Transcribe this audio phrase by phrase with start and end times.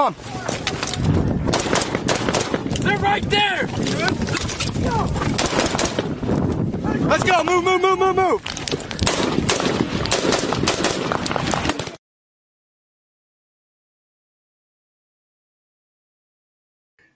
[0.00, 0.14] on.
[2.80, 3.66] They're right there!
[7.06, 7.44] Let's go.
[7.44, 8.42] Move, move, move, move, move.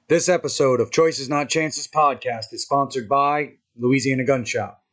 [0.09, 4.85] This episode of Choices Not Chances podcast is sponsored by Louisiana Gun Shop,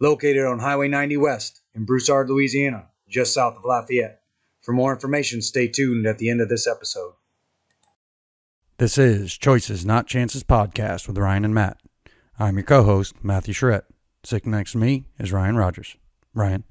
[0.00, 4.21] located on Highway 90 West in Broussard, Louisiana, just south of Lafayette.
[4.62, 7.14] For more information, stay tuned at the end of this episode.
[8.78, 11.78] This is Choices Not Chances podcast with Ryan and Matt.
[12.38, 13.84] I'm your co-host, Matthew Charette.
[14.22, 15.96] Sitting next to me is Ryan Rogers.
[16.32, 16.62] Ryan.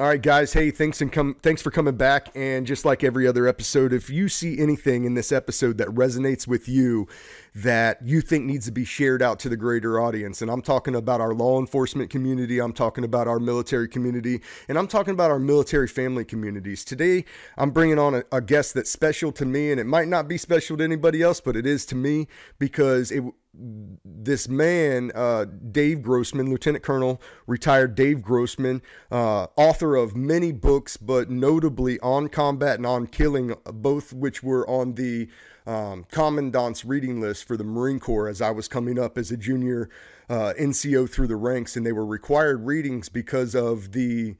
[0.00, 0.54] All right, guys.
[0.54, 1.36] Hey, thanks and come.
[1.42, 2.30] Thanks for coming back.
[2.34, 6.46] And just like every other episode, if you see anything in this episode that resonates
[6.46, 7.06] with you,
[7.54, 10.94] that you think needs to be shared out to the greater audience, and I'm talking
[10.94, 15.30] about our law enforcement community, I'm talking about our military community, and I'm talking about
[15.30, 16.82] our military family communities.
[16.82, 17.26] Today,
[17.58, 20.38] I'm bringing on a, a guest that's special to me, and it might not be
[20.38, 22.26] special to anybody else, but it is to me
[22.58, 23.22] because it
[23.52, 30.96] this man, uh, Dave Grossman, Lieutenant Colonel, retired Dave Grossman, uh, author of many books,
[30.96, 35.28] but notably on combat and on killing, both which were on the
[35.66, 39.36] um, commandant's reading list for the Marine Corps as I was coming up as a
[39.36, 39.90] junior
[40.28, 44.36] uh, NCO through the ranks, and they were required readings because of the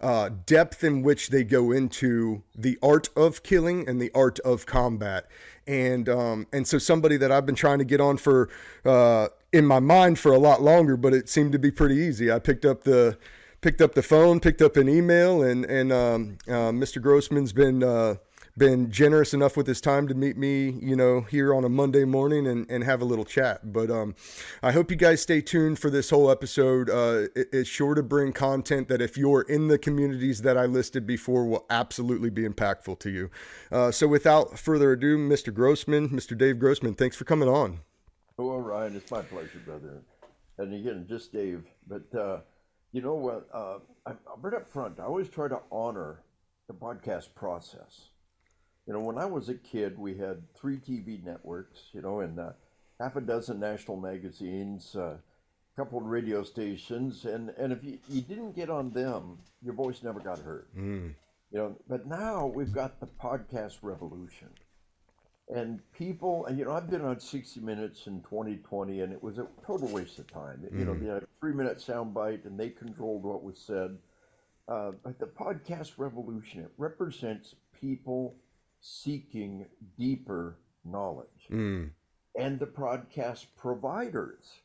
[0.00, 4.66] uh, depth in which they go into the art of killing and the art of
[4.66, 5.26] combat.
[5.66, 8.50] And um, and so somebody that I've been trying to get on for
[8.84, 12.30] uh, in my mind for a lot longer, but it seemed to be pretty easy.
[12.30, 13.16] I picked up the
[13.60, 17.00] picked up the phone, picked up an email, and and um, uh, Mr.
[17.00, 18.16] Grossman's been uh,
[18.56, 22.04] been generous enough with his time to meet me, you know, here on a Monday
[22.04, 23.72] morning and, and have a little chat.
[23.72, 24.14] But um,
[24.62, 26.88] I hope you guys stay tuned for this whole episode.
[26.88, 30.66] Uh, it, it's sure to bring content that if you're in the communities that I
[30.66, 33.30] listed before will absolutely be impactful to you.
[33.72, 35.52] Uh, so without further ado, Mr.
[35.52, 36.36] Grossman, Mr.
[36.38, 37.80] Dave Grossman, thanks for coming on.
[38.38, 40.02] Oh, Ryan, it's my pleasure, brother.
[40.58, 41.64] And again, just Dave.
[41.86, 42.38] But uh,
[42.92, 43.48] you know what?
[43.52, 45.00] Uh, I'm right up front.
[45.00, 46.20] I always try to honor
[46.68, 48.10] the podcast process.
[48.86, 52.38] You know, when I was a kid, we had three TV networks, you know, and
[52.38, 52.50] uh,
[53.00, 57.98] half a dozen national magazines, uh, a couple of radio stations, and, and if you,
[58.08, 60.66] you didn't get on them, your voice never got heard.
[60.76, 61.14] Mm.
[61.50, 64.48] You know, but now we've got the podcast revolution.
[65.48, 69.38] And people, and you know, I've been on 60 Minutes in 2020, and it was
[69.38, 70.66] a total waste of time.
[70.72, 73.98] You know, they had a three minute soundbite, and they controlled what was said.
[74.66, 78.34] Uh, but the podcast revolution, it represents people
[78.84, 79.64] seeking
[79.98, 81.48] deeper knowledge.
[81.50, 81.90] Mm.
[82.38, 84.60] And the broadcast providers.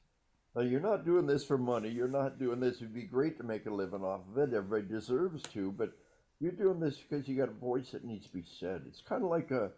[0.56, 1.90] Now, you're not doing this for money.
[1.90, 2.78] You're not doing this.
[2.78, 4.53] It'd be great to make a living off of it.
[4.53, 5.91] Everybody deserves to, but
[6.41, 8.81] you're doing this because you got a voice that needs to be said.
[8.88, 9.72] It's kind of like a,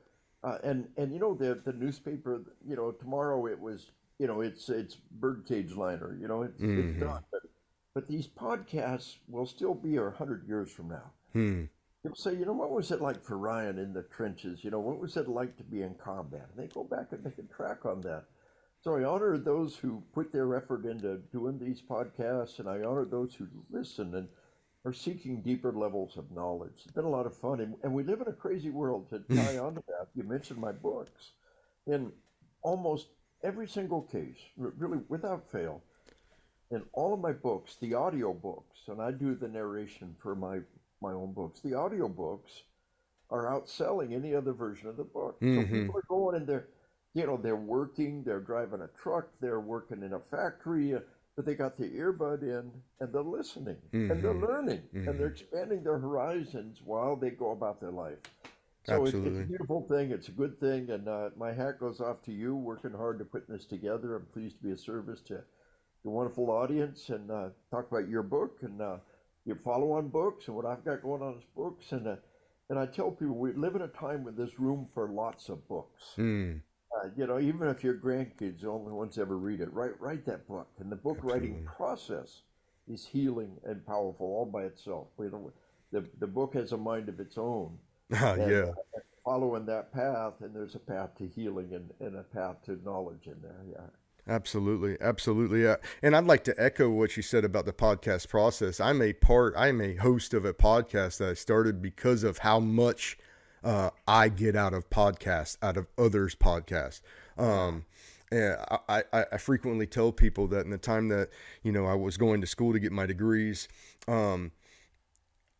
[0.43, 2.41] uh, and and you know the the newspaper.
[2.67, 3.91] You know tomorrow it was.
[4.17, 6.17] You know it's it's birdcage liner.
[6.19, 6.91] You know it's, Mhm.
[6.91, 7.23] it's done.
[7.31, 7.41] But
[7.93, 11.11] but these podcasts will still be a hundred years from now.
[11.33, 11.63] Hmm.
[12.03, 14.63] People say, you know, what was it like for Ryan in the trenches?
[14.63, 16.49] You know, what was it like to be in combat?
[16.49, 18.25] And they go back and they can track on that.
[18.83, 23.05] So I honor those who put their effort into doing these podcasts, and I honor
[23.05, 24.27] those who listen and
[24.83, 26.81] are seeking deeper levels of knowledge.
[26.83, 29.11] It's been a lot of fun, and, and we live in a crazy world.
[29.11, 31.33] To tie on to that, you mentioned my books.
[31.85, 32.11] In
[32.63, 33.09] almost
[33.43, 35.83] every single case, really without fail,
[36.71, 40.59] in all of my books, the audio books, and I do the narration for my
[41.01, 41.61] my own books.
[41.61, 42.63] The audio books
[43.29, 45.41] are outselling any other version of the book.
[45.53, 45.65] So Mhm.
[45.65, 46.67] people are going and they're,
[47.13, 50.99] you know, they're working, they're driving a truck, they're working in a factory, uh,
[51.35, 53.77] but they got the earbud in and they're listening
[54.09, 54.41] and they're Mhm.
[54.41, 58.19] learning and they're expanding their horizons while they go about their life.
[58.83, 60.11] So it's, it's a beautiful thing.
[60.11, 63.25] It's a good thing, and uh, my hat goes off to you, working hard to
[63.25, 64.15] put this together.
[64.15, 65.43] I'm pleased to be a service to
[66.03, 68.97] your wonderful audience and uh, talk about your book and uh,
[69.45, 71.91] your follow-on books and what I've got going on is books.
[71.91, 72.15] And uh,
[72.69, 75.67] and I tell people we live in a time when there's room for lots of
[75.67, 76.03] books.
[76.15, 76.53] Hmm.
[76.95, 79.99] Uh, you know, even if your grandkids are the only ones ever read it, write
[79.99, 80.67] write that book.
[80.79, 82.41] And the book writing process
[82.87, 85.07] is healing and powerful all by itself.
[85.19, 85.51] You know,
[85.91, 87.77] the the book has a mind of its own.
[88.13, 88.57] Ah, And, yeah.
[88.97, 92.79] uh, following that path, and there's a path to healing and, and a path to
[92.83, 93.63] knowledge in there.
[93.69, 93.87] Yeah.
[94.31, 95.67] Absolutely, absolutely.
[95.67, 98.79] Uh, and I'd like to echo what you said about the podcast process.
[98.79, 102.57] I'm a part, I'm a host of a podcast that I started because of how
[102.61, 103.17] much
[103.61, 107.01] uh, I get out of podcasts, out of others' podcasts.
[107.37, 107.83] Um,
[108.31, 108.55] and
[108.87, 111.27] I, I, I frequently tell people that in the time that,
[111.61, 113.67] you know, I was going to school to get my degrees,
[114.07, 114.53] um,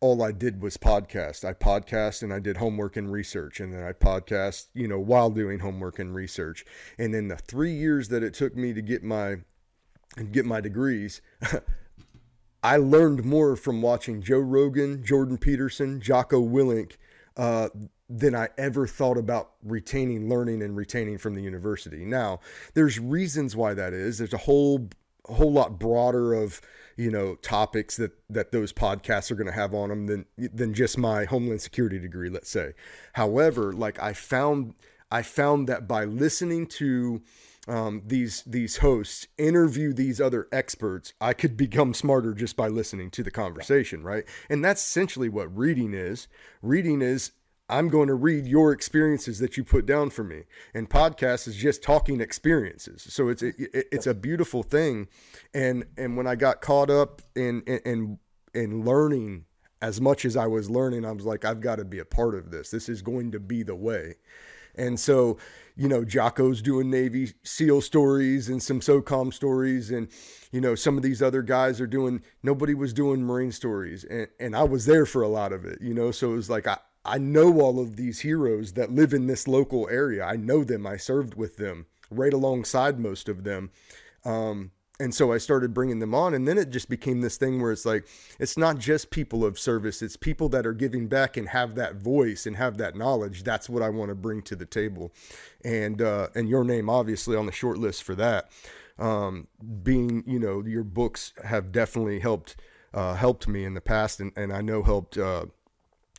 [0.02, 1.44] all I did was podcast.
[1.44, 5.30] I podcast and I did homework and research, and then I podcast, you know, while
[5.30, 6.64] doing homework and research.
[6.98, 9.36] And in the three years that it took me to get my
[10.16, 11.22] and get my degrees,
[12.64, 16.96] I learned more from watching Joe Rogan, Jordan Peterson, Jocko Willink
[17.36, 17.68] uh,
[18.10, 22.04] than I ever thought about retaining learning and retaining from the university.
[22.04, 22.40] Now,
[22.74, 24.18] there's reasons why that is.
[24.18, 24.88] There's a whole
[25.28, 26.60] a whole lot broader of
[26.96, 30.74] you know topics that that those podcasts are going to have on them than than
[30.74, 32.72] just my homeland security degree let's say.
[33.14, 34.74] However like i found
[35.10, 37.22] i found that by listening to
[37.68, 43.08] um, these these hosts interview these other experts i could become smarter just by listening
[43.10, 44.24] to the conversation right?
[44.48, 46.28] And that's essentially what reading is.
[46.60, 47.32] Reading is
[47.68, 50.42] I'm going to read your experiences that you put down for me.
[50.74, 53.06] And podcast is just talking experiences.
[53.08, 55.08] So it's it, it's a beautiful thing.
[55.54, 58.18] And and when I got caught up in in
[58.54, 59.46] in learning
[59.80, 62.34] as much as I was learning, I was like, I've got to be a part
[62.34, 62.70] of this.
[62.70, 64.16] This is going to be the way.
[64.74, 65.38] And so,
[65.76, 69.90] you know, Jocko's doing Navy SEAL stories and some SOCOM stories.
[69.90, 70.08] And,
[70.50, 74.04] you know, some of these other guys are doing, nobody was doing Marine stories.
[74.04, 76.48] And, and I was there for a lot of it, you know, so it was
[76.48, 80.24] like, I, I know all of these heroes that live in this local area.
[80.24, 80.86] I know them.
[80.86, 83.70] I served with them right alongside most of them.
[84.24, 84.70] Um,
[85.00, 86.32] and so I started bringing them on.
[86.34, 88.06] And then it just became this thing where it's like,
[88.38, 91.96] it's not just people of service, it's people that are giving back and have that
[91.96, 93.42] voice and have that knowledge.
[93.42, 95.12] That's what I want to bring to the table.
[95.64, 98.52] And, uh, and your name, obviously, on the short list for that.
[98.98, 99.48] Um,
[99.82, 102.54] being, you know, your books have definitely helped,
[102.94, 105.46] uh, helped me in the past and, and I know helped, uh,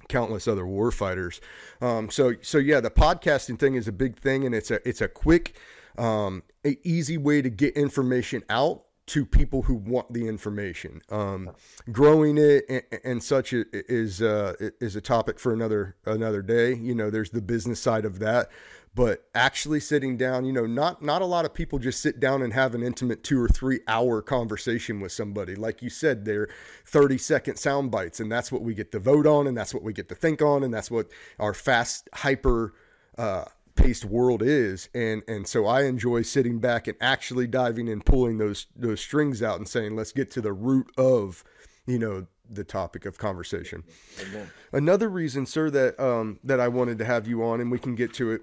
[0.09, 1.41] countless other war fighters.
[1.81, 5.01] Um, so so yeah, the podcasting thing is a big thing, and it's a it's
[5.01, 5.55] a quick,
[5.97, 6.43] um,
[6.83, 11.01] easy way to get information out to people who want the information.
[11.09, 11.51] Um,
[11.91, 16.75] growing it and, and such is uh, is a topic for another another day.
[16.75, 18.49] You know, there's the business side of that,
[18.95, 22.41] but actually sitting down you know not not a lot of people just sit down
[22.41, 26.47] and have an intimate two or three hour conversation with somebody like you said they're
[26.85, 29.83] 30 second sound bites and that's what we get to vote on and that's what
[29.83, 31.07] we get to think on and that's what
[31.39, 32.73] our fast hyper
[33.17, 38.05] uh, paced world is and and so I enjoy sitting back and actually diving and
[38.05, 41.43] pulling those those strings out and saying let's get to the root of
[41.85, 43.83] you know the topic of conversation.
[44.21, 44.49] Amen.
[44.73, 47.95] Another reason, sir, that um, that I wanted to have you on, and we can
[47.95, 48.41] get to it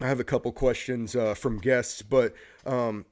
[0.00, 2.34] I have a couple questions uh, from guests, but
[2.64, 3.04] um,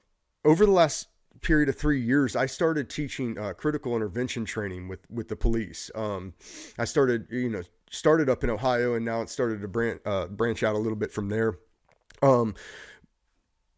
[0.45, 1.09] over the last
[1.43, 5.91] period of three years, I started teaching uh, critical intervention training with with the police.
[5.95, 6.33] Um,
[6.79, 10.27] I started, you know, started up in Ohio, and now it started to branch uh,
[10.27, 11.59] branch out a little bit from there.
[12.23, 12.55] Um,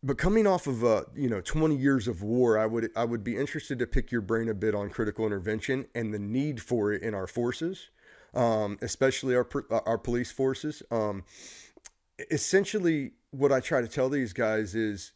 [0.03, 3.25] but coming off of uh, you know 20 years of war, I would I would
[3.25, 6.93] be interested to pick your brain a bit on critical intervention and the need for
[6.93, 7.91] it in our forces,
[8.35, 10.83] um, especially our our police forces.
[10.91, 11.25] Um,
[12.31, 15.13] essentially what I try to tell these guys is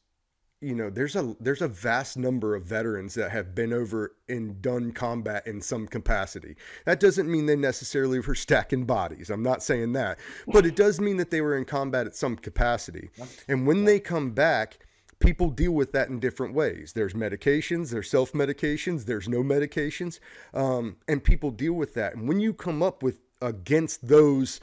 [0.64, 4.60] you know there's a there's a vast number of veterans that have been over and
[4.62, 6.56] done combat in some capacity.
[6.86, 9.30] That doesn't mean they necessarily were stacking bodies.
[9.30, 12.36] I'm not saying that but it does mean that they were in combat at some
[12.36, 13.10] capacity.
[13.48, 14.78] And when they come back
[15.20, 16.92] people deal with that in different ways.
[16.92, 20.18] There's medications there's self medications there's no medications
[20.52, 22.14] um, and people deal with that.
[22.14, 24.60] And when you come up with against those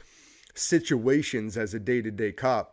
[0.54, 2.71] situations as a day to day cop,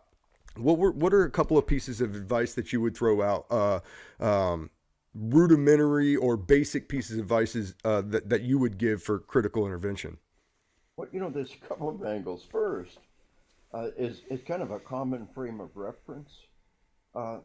[0.56, 3.46] what were what are a couple of pieces of advice that you would throw out?
[3.50, 3.80] Uh,
[4.24, 4.70] um,
[5.14, 10.18] rudimentary or basic pieces of advice uh, that that you would give for critical intervention.
[10.96, 12.44] Well, you know, there's a couple of angles.
[12.50, 12.98] First,
[13.72, 16.30] uh, is it's kind of a common frame of reference.
[17.14, 17.38] Uh,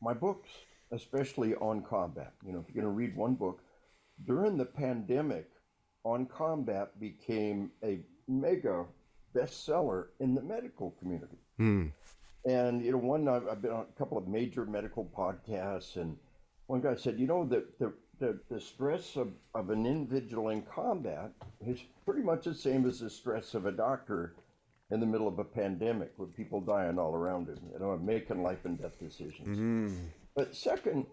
[0.00, 0.48] my books,
[0.92, 2.32] especially on combat.
[2.44, 3.60] You know, if you're going to read one book,
[4.26, 5.48] during the pandemic,
[6.04, 8.84] on combat became a mega
[9.34, 11.38] bestseller in the medical community.
[11.60, 11.92] Mm.
[12.44, 16.16] And you know, one I've, I've, been on a couple of major medical podcasts, and
[16.66, 20.62] one guy said, you know, the the the, the stress of, of an individual in
[20.62, 21.32] combat
[21.66, 24.36] is pretty much the same as the stress of a doctor
[24.92, 28.42] in the middle of a pandemic with people dying all around him, you know, making
[28.42, 29.58] life and death decisions.
[29.58, 29.96] Mm.
[30.36, 31.06] But second,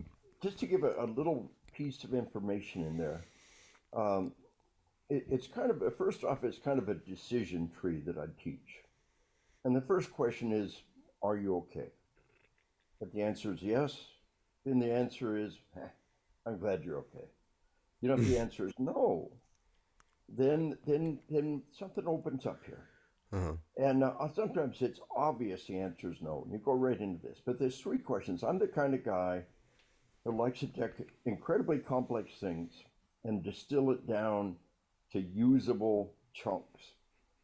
[0.43, 3.25] just to give a, a, little piece of information in there,
[3.95, 4.33] um,
[5.09, 8.83] it, it's kind of first off, it's kind of a decision tree that I teach,
[9.63, 10.83] and the first question is,
[11.21, 11.91] "Are you okay?"
[13.01, 13.95] If the answer is yes,
[14.65, 15.87] then the answer is, eh,
[16.45, 17.27] "I'm glad you're okay."
[18.01, 19.31] You know, if the answer is no,
[20.27, 22.85] then then then something opens up here.
[23.31, 23.53] Uh-huh.
[23.77, 27.41] And uh, sometimes it's obvious the answer is no, and you go right into this.
[27.45, 28.43] But there's three questions.
[28.43, 29.43] I'm the kind of guy
[30.25, 32.73] that likes to take incredibly complex things
[33.23, 34.55] and distill it down
[35.11, 36.93] to usable chunks.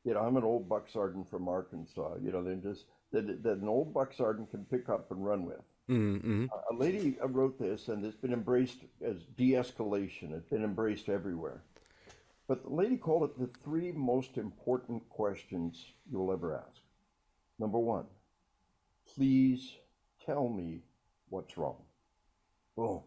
[0.04, 2.16] You know, I'm an old buck sergeant from Arkansas.
[2.22, 5.46] You know, they're just that, that an old buck sergeant can pick up and run
[5.46, 5.62] with.
[5.90, 6.46] Mm-hmm.
[6.72, 10.34] A lady wrote this, and it's been embraced as de-escalation.
[10.34, 11.64] It's been embraced everywhere.
[12.48, 16.82] But the lady called it the three most important questions you'll ever ask.
[17.58, 18.06] Number one,
[19.16, 19.78] please
[20.26, 20.82] tell me
[21.30, 21.82] what's wrong.
[22.78, 23.04] Oh,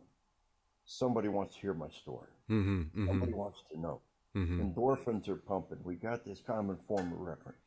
[0.84, 2.30] somebody wants to hear my story.
[2.50, 3.06] Mm-hmm.
[3.06, 4.00] Somebody wants to know.
[4.36, 4.60] Mm-hmm.
[4.60, 5.78] Endorphins are pumping.
[5.82, 7.58] We got this common form of reference.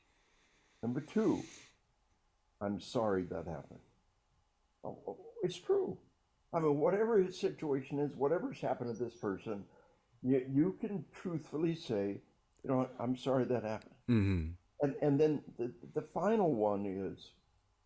[0.81, 1.43] Number two,
[2.61, 3.79] I'm sorry that happened.
[4.83, 5.97] Oh, oh, it's true.
[6.53, 9.63] I mean, whatever his situation is, whatever's happened to this person,
[10.21, 12.21] you, you can truthfully say,
[12.63, 13.95] you know, I'm sorry that happened.
[14.09, 14.47] Mm-hmm.
[14.81, 17.31] And and then the, the final one is,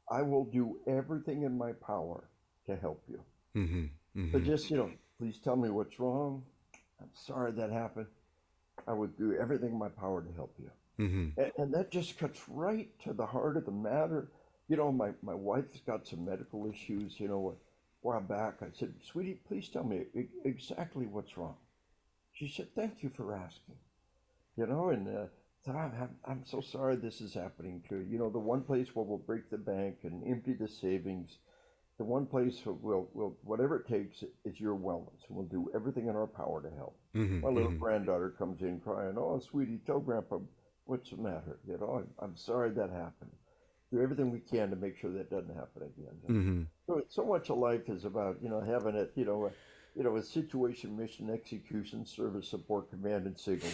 [0.10, 2.30] I will do everything in my power
[2.68, 3.20] to help you.
[3.56, 4.32] Mm-hmm.
[4.32, 6.44] But just, you know, please tell me what's wrong.
[7.02, 8.08] I'm sorry that happened.
[8.88, 10.72] I would do everything in my power to help you.
[11.00, 11.42] Mm-hmm.
[11.42, 14.32] And, and that just cuts right to the heart of the matter.
[14.68, 18.56] You know, my, my wife's got some medical issues, you know, a while back.
[18.62, 20.06] I said, sweetie, please tell me
[20.44, 21.56] exactly what's wrong.
[22.34, 23.76] She said, thank you for asking.
[24.58, 25.26] You know, and uh,
[25.66, 28.08] said, I'm, I'm, so sorry this is happening to you.
[28.12, 31.38] You know, the one place where we'll break the bank and empty the savings,
[31.98, 35.28] the one place where we'll, we'll whatever it takes is your wellness.
[35.28, 36.98] And we'll do everything in our power to help.
[37.16, 37.42] Mm-hmm.
[37.42, 40.40] My little granddaughter comes in crying, "Oh, sweetie, tell Grandpa
[40.86, 41.60] what's the matter.
[41.68, 43.32] You know, I'm, I'm sorry that happened.
[43.96, 46.62] Do everything we can to make sure that doesn't happen again." Mm-hmm.
[46.88, 49.52] So, so much of life is about you know having it, you know, a,
[49.96, 53.72] you know, a situation, mission, execution, service, support, command, and signal.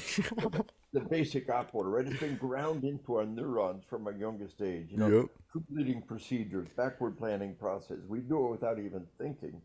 [0.94, 2.08] the, basic op order, right?
[2.08, 4.90] It's been ground into our neurons from our youngest age.
[4.92, 5.26] You know, Yep.
[5.52, 7.98] troop procedures, backward planning process.
[8.08, 9.62] We do it without even thinking.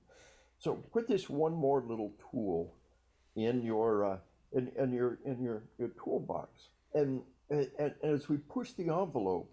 [0.59, 2.73] So put this one more little tool
[3.35, 4.19] in your uh,
[4.53, 7.21] in, in your in your, your toolbox, and,
[7.51, 9.51] and and as we push the envelope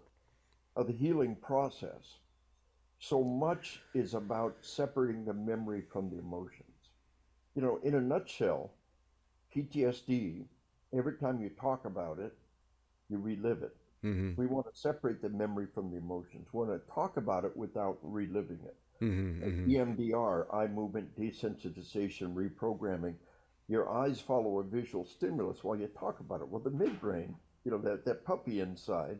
[0.76, 2.18] of the healing process,
[2.98, 6.62] so much is about separating the memory from the emotions.
[7.54, 8.72] You know, in a nutshell,
[9.54, 10.44] PTSD.
[10.96, 12.32] Every time you talk about it,
[13.08, 13.76] you relive it.
[14.04, 14.40] Mm-hmm.
[14.40, 16.48] We want to separate the memory from the emotions.
[16.52, 18.76] We want to talk about it without reliving it.
[19.02, 19.70] Mm-hmm.
[19.70, 23.14] EMDR, eye movement desensitization reprogramming.
[23.68, 26.48] Your eyes follow a visual stimulus while you talk about it.
[26.48, 29.18] Well, the midbrain, you know, that, that puppy inside,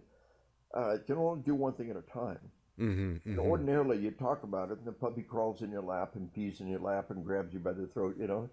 [0.75, 2.39] uh, can only do one thing at a time.
[2.79, 3.31] Mm-hmm.
[3.31, 6.61] And ordinarily, you talk about it, and the puppy crawls in your lap and pees
[6.61, 8.49] in your lap and grabs you by the throat, you know.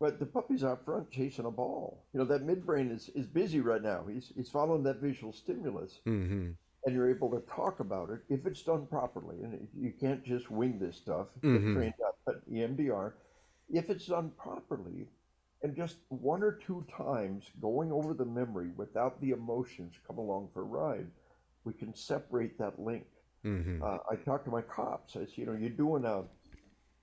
[0.00, 2.04] But the puppy's out front chasing a ball.
[2.12, 4.04] You know, that midbrain is, is busy right now.
[4.08, 6.50] He's, he's following that visual stimulus Mm-hmm.
[6.86, 9.42] and you're able to talk about it if it's done properly.
[9.42, 11.26] And you can't just wing this stuff.
[11.42, 11.74] Mhm.
[11.74, 13.14] Trained up at EMDR.
[13.70, 15.08] If it's done properly,
[15.64, 20.50] and just one or two times going over the memory without the emotions come along
[20.54, 21.08] for a ride,
[21.68, 23.04] we can separate that link.
[23.44, 23.82] Mm-hmm.
[23.82, 25.14] Uh, I talk to my cops.
[25.16, 26.22] I say, you know, you're doing a,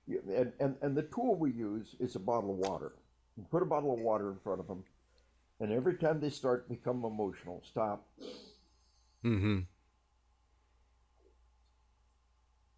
[0.07, 2.93] you- and, and, and the tool we use is a bottle of water.
[3.37, 4.83] You put a bottle of water in front of them,
[5.59, 8.07] and every time they start to become emotional, stop,
[9.23, 9.59] Mm-hmm.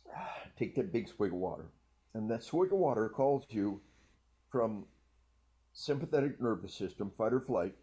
[0.59, 1.65] take that big swig of water.
[2.13, 3.79] And that swig of water calls you
[4.49, 4.85] from
[5.73, 7.75] sympathetic nervous system, fight or flight,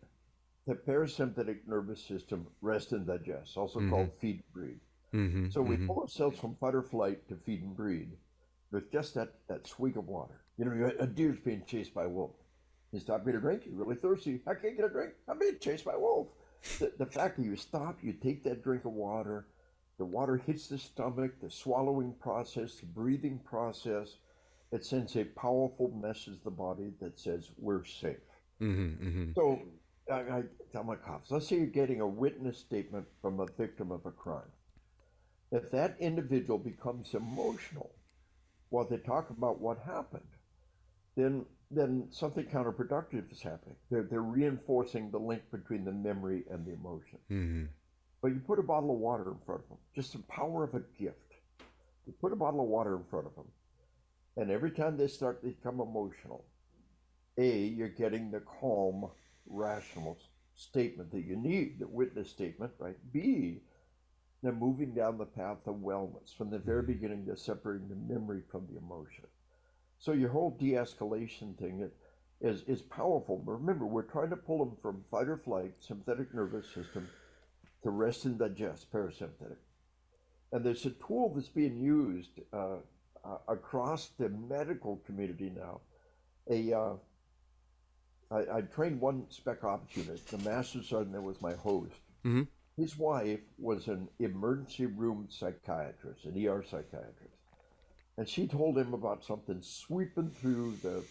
[0.67, 4.79] to parasympathetic nervous system, rest and digest, also called feed and breathe.
[5.15, 5.51] Mm-hmm.
[5.51, 8.13] So we pull ourselves from fight or flight to feed and breed
[8.73, 10.41] with just that, that swig of water.
[10.57, 12.33] You know, a deer's being chased by a wolf.
[12.93, 14.41] You stop, get a drink, you're really thirsty.
[14.47, 15.13] I can't get a drink.
[15.29, 16.29] I'm being chased by a wolf.
[16.79, 19.47] The, the fact that you stop, you take that drink of water,
[19.99, 24.17] the water hits the stomach, the swallowing process, the breathing process,
[24.73, 28.17] it sends a powerful message to the body that says we're safe.
[28.61, 29.07] Mm-hmm.
[29.07, 29.25] Mm-hmm.
[29.37, 29.61] So
[30.11, 30.43] I, I
[30.73, 34.11] tell my cops, let's say you're getting a witness statement from a victim of a
[34.11, 34.53] crime.
[35.51, 37.93] If that individual becomes emotional
[38.71, 40.27] while they talk about what happened,
[41.17, 43.77] then then something counterproductive is happening.
[43.91, 47.19] They're, they're reinforcing the link between the memory and the emotion.
[47.31, 47.65] Mm-hmm.
[48.23, 50.75] But you put a bottle of water in front of them, just the power of
[50.75, 51.19] a gift.
[52.07, 53.49] You put a bottle of water in front of them,
[54.37, 56.45] and every time they start to become emotional,
[57.39, 59.11] A, you're getting the calm,
[59.47, 60.19] rational
[60.55, 62.97] statement that you need, the witness statement, right?
[63.13, 63.61] B,
[64.43, 68.43] they're moving down the path of wellness from the very beginning, they're separating the memory
[68.51, 69.25] from the emotion.
[69.99, 71.81] So your whole de-escalation thing
[72.41, 73.39] is is powerful.
[73.39, 77.09] But remember, we're trying to pull them from fight or flight, sympathetic nervous system,
[77.83, 79.57] to rest and digest, parasympathetic.
[80.53, 82.77] And there's a tool that's being used uh,
[83.25, 85.81] uh, across the medical community now,
[86.51, 86.93] a, uh,
[88.35, 90.27] I, I trained one spec ops unit.
[90.27, 91.93] The master sergeant that was my host.
[92.25, 92.49] Mhm.
[92.77, 97.37] His wife was an emergency room psychiatrist, an ER psychiatrist,
[98.17, 101.05] and she told him about something sweeping through the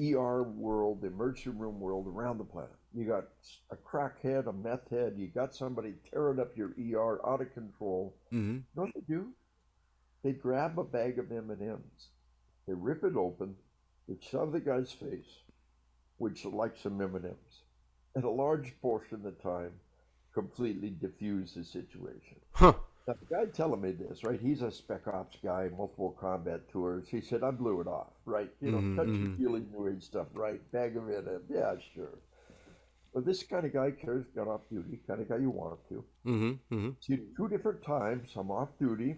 [0.00, 2.70] ER world, the emergency room world around the planet.
[2.94, 3.24] You got
[3.70, 5.14] a crackhead, a meth head.
[5.18, 8.16] You got somebody tearing up your ER out of control.
[8.32, 8.54] Mm-hmm.
[8.54, 9.28] You know what they do?
[10.22, 12.08] They grab a bag of M&Ms,
[12.66, 13.56] they rip it open,
[14.08, 15.44] they shove the guy's face,
[16.20, 17.62] which like some M&Ms,
[18.14, 19.72] and a large portion of the time,
[20.34, 22.36] completely diffuse the situation.
[22.52, 22.74] Huh.
[23.08, 24.38] Now, the guy telling me this, right?
[24.40, 27.08] He's a spec ops guy, multiple combat tours.
[27.08, 28.50] He said, I blew it off, right?
[28.60, 29.36] You know, Mhm, touchy mhm.
[29.38, 30.60] feely new age stuff, right?
[30.72, 32.18] Bag of it, yeah, sure.
[33.14, 35.96] But this kind of guy carries gun off duty, kind of guy you want him
[35.96, 36.30] to.
[36.30, 36.74] Mm-hmm.
[36.74, 36.90] Mm-hmm.
[37.00, 39.16] See, two different times, I'm off duty,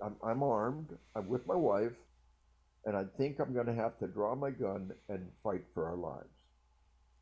[0.00, 1.96] I'm, I'm armed, I'm with my wife,
[2.84, 5.96] and I think I'm going to have to draw my gun and fight for our
[5.96, 6.33] lives.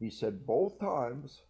[0.02, 1.42] He said both times,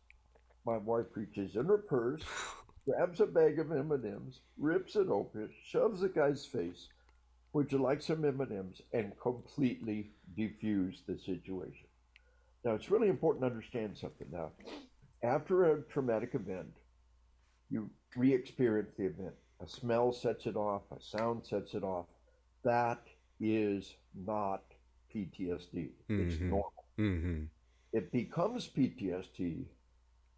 [0.67, 2.23] my wife reaches in her purse,
[2.87, 6.89] grabs a bag of M&Ms, rips it open, shoves the guy's face,
[7.55, 11.87] would you like some M&Ms, and completely defuse the situation.
[12.63, 14.27] Now, it's really important to understand something.
[14.31, 14.51] Now,
[15.23, 16.77] after a traumatic event,
[17.71, 19.35] you re-experience the event.
[19.61, 22.05] A smell sets it off, a sound sets it off.
[22.65, 23.01] That
[23.41, 24.63] is not
[25.11, 25.93] PTSD.
[26.11, 26.41] It's Mhm.
[26.43, 26.85] normal.
[26.99, 27.45] Mm-hmm.
[27.93, 29.67] It becomes PTSD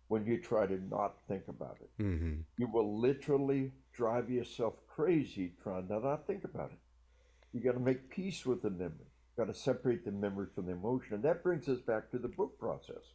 [0.08, 2.02] when you try to not think about it.
[2.02, 2.40] Mm-hmm.
[2.58, 6.78] You will literally drive yourself crazy trying to not think about it.
[7.52, 9.12] You got to make peace with the memory.
[9.36, 12.28] Got to separate the memory from the emotion, and that brings us back to the
[12.28, 13.14] book process.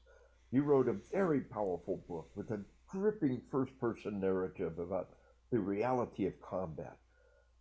[0.51, 5.09] You wrote a very powerful book with a gripping first-person narrative about
[5.51, 6.97] the reality of combat,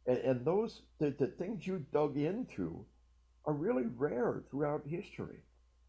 [0.06, 2.84] and, and those the, the things you dug into
[3.44, 5.38] are really rare throughout history,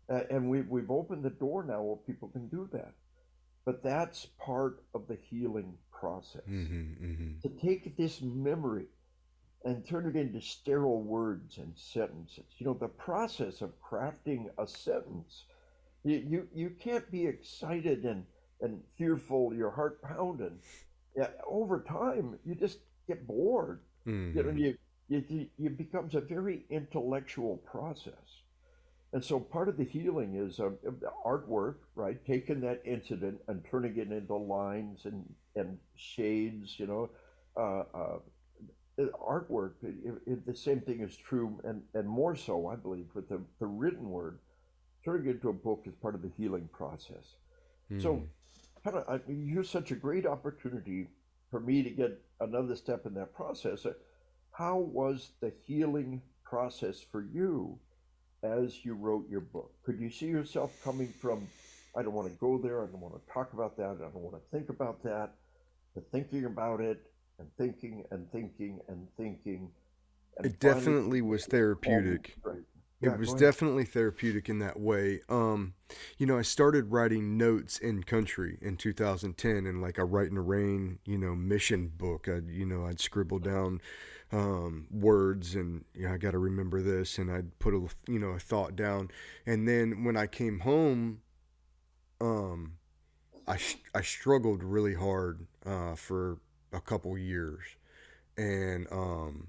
[0.09, 2.93] uh, and we, we've opened the door now where people can do that.
[3.65, 7.05] But that's part of the healing process Mm-hmm.
[7.05, 7.39] Mm-hmm.
[7.41, 8.85] to take this memory
[9.65, 12.45] and turn it into sterile words and sentences.
[12.57, 15.43] You know, the process of crafting a sentence,
[16.03, 18.25] you, you, you can't be excited and,
[18.61, 20.59] and fearful, your heart pounding.
[21.17, 23.81] Yeah, over time, you just get bored.
[24.05, 24.57] You know, Mm-hmm.
[24.57, 24.77] you,
[25.09, 28.13] you, you- it becomes a very intellectual process.
[29.11, 30.69] And so part of the healing is uh,
[31.25, 32.23] artwork, right?
[32.25, 37.09] Taking that incident and turning it into lines and, and shades, you know.
[37.57, 38.17] Uh, uh,
[39.27, 43.29] artwork, it, it, the same thing is true, and, and more so, I believe, with
[43.29, 44.39] the, the written word.
[45.03, 47.35] Turning it into a book is part of the healing process.
[48.01, 48.21] So,
[48.83, 51.07] kind of, I mean, here's such a great opportunity
[51.49, 53.87] for me to get another step in that process.
[54.51, 57.79] How was the healing process for you
[58.43, 59.71] as you wrote your book?
[59.83, 61.47] Could you see yourself coming from,
[61.95, 64.15] I don't want to go there, I don't want to talk about that, I don't
[64.15, 65.31] want to think about that,
[65.95, 67.01] to thinking about it
[67.39, 69.69] and thinking and thinking and thinking?
[70.37, 72.35] and It definitely was therapeutic.
[72.43, 72.59] Right.
[73.01, 75.21] It was definitely therapeutic in that way.
[75.29, 75.73] Um,
[76.17, 80.35] you know, I started writing notes in country in 2010, and like a Rite in
[80.35, 82.27] the Rain, you know, mission book.
[82.27, 83.79] I, you know, I'd scribble down
[84.31, 88.19] um, words, and you know, I got to remember this, and I'd put a, you
[88.19, 89.09] know, a thought down,
[89.45, 91.21] and then when I came home,
[92.21, 92.73] um,
[93.47, 93.57] I
[93.93, 96.39] I struggled really hard uh, for
[96.71, 97.63] a couple years,
[98.37, 99.47] and um,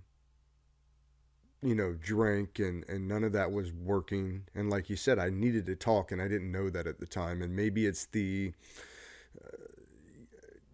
[1.63, 4.45] you know, drank and, and none of that was working.
[4.55, 7.07] And like you said, I needed to talk and I didn't know that at the
[7.07, 7.43] time.
[7.43, 8.53] And maybe it's the
[9.45, 9.57] uh,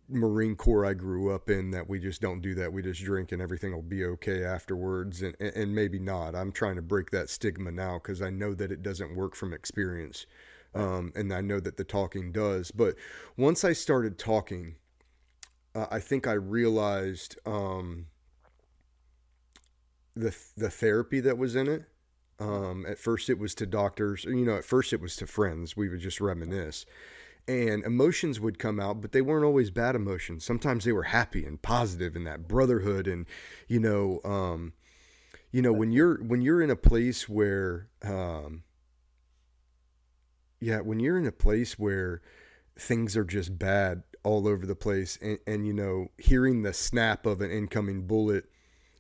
[0.09, 2.73] Marine Corps I grew up in that we just don't do that.
[2.73, 5.23] We just drink and everything will be okay afterwards.
[5.23, 6.35] And, and, maybe not.
[6.35, 9.53] I'm trying to break that stigma now because I know that it doesn't work from
[9.53, 10.27] experience.
[10.75, 12.71] Um, and I know that the talking does.
[12.71, 12.97] But
[13.37, 14.77] once I started talking,
[15.75, 17.39] uh, I think I realized.
[17.47, 18.07] Um,
[20.17, 21.85] the the therapy that was in it.
[22.39, 24.25] Um, at first, it was to doctors.
[24.25, 25.77] You know, at first it was to friends.
[25.77, 26.87] We would just reminisce,
[27.49, 30.45] and emotions would come out, but they weren't always bad emotions.
[30.45, 33.27] Sometimes they were happy and positive, and that brotherhood, and
[33.69, 34.73] you know, um,
[35.53, 38.65] you know, when you're when you're in a place where, um,
[40.61, 42.21] yeah, when you're in a place where
[42.79, 47.27] things are just bad all over the place, and, and you know, hearing the snap
[47.27, 48.45] of an incoming bullet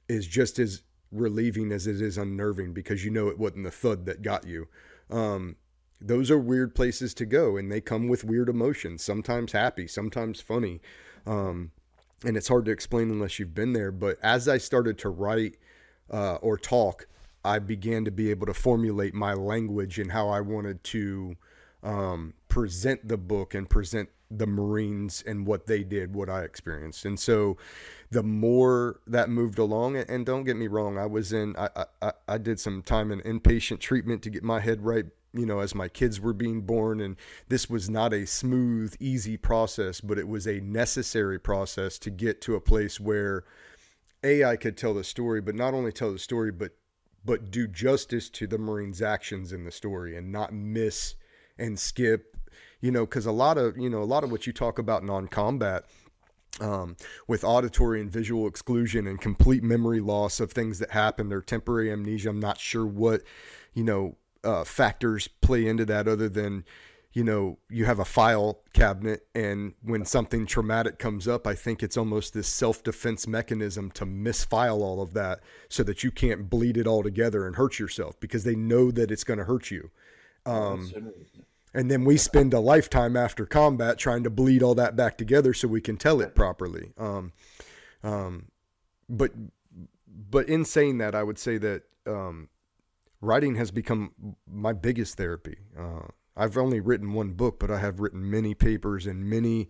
[0.08, 4.06] is just as relieving as it is unnerving because you know it wasn't the thud
[4.06, 4.68] that got you.
[5.10, 5.56] Um,
[6.00, 9.02] those are weird places to go, and they come with weird emotions.
[9.02, 10.80] Sometimes happy, sometimes funny,
[11.26, 11.70] um,
[12.24, 13.92] and it's hard to explain unless you've been there.
[13.92, 15.56] But as I started to write
[16.10, 17.06] uh, or talk,
[17.44, 21.36] I began to be able to formulate my language and how I wanted to
[21.82, 27.04] um, present the book and present the Marines and what they did, what I experienced.
[27.04, 27.56] And so
[28.10, 32.12] the more that moved along, and don't get me wrong, I was in, I, I,
[32.26, 35.04] I did some time in inpatient treatment to get my head right,
[35.36, 37.00] you know, as my kids were being born.
[37.00, 37.16] And
[37.48, 42.40] this was not a smooth, easy process, but it was a necessary process to get
[42.42, 43.44] to a place where
[44.24, 46.72] A, I could tell the story, but not only tell the story, but
[47.24, 51.16] but do justice to the Marines' actions in the story and not miss
[51.58, 52.36] and skip
[52.80, 55.04] you know, because a lot of you know a lot of what you talk about
[55.04, 55.84] non-combat
[56.60, 56.96] um,
[57.26, 61.90] with auditory and visual exclusion and complete memory loss of things that happened or temporary
[61.90, 62.28] amnesia.
[62.28, 63.22] I'm not sure what
[63.74, 66.64] you know uh, factors play into that other than
[67.12, 71.82] you know you have a file cabinet and when something traumatic comes up i think
[71.82, 76.76] it's almost this self-defense mechanism to misfile all of that so that you can't bleed
[76.76, 79.90] it all together and hurt yourself because they know that it's going to hurt you
[80.44, 80.92] um,
[81.76, 85.52] and then we spend a lifetime after combat trying to bleed all that back together
[85.52, 86.92] so we can tell it properly.
[86.96, 87.32] Um,
[88.02, 88.46] um,
[89.10, 89.32] but
[90.08, 92.48] but in saying that, I would say that um,
[93.20, 95.58] writing has become my biggest therapy.
[95.78, 99.68] Uh, I've only written one book, but I have written many papers and many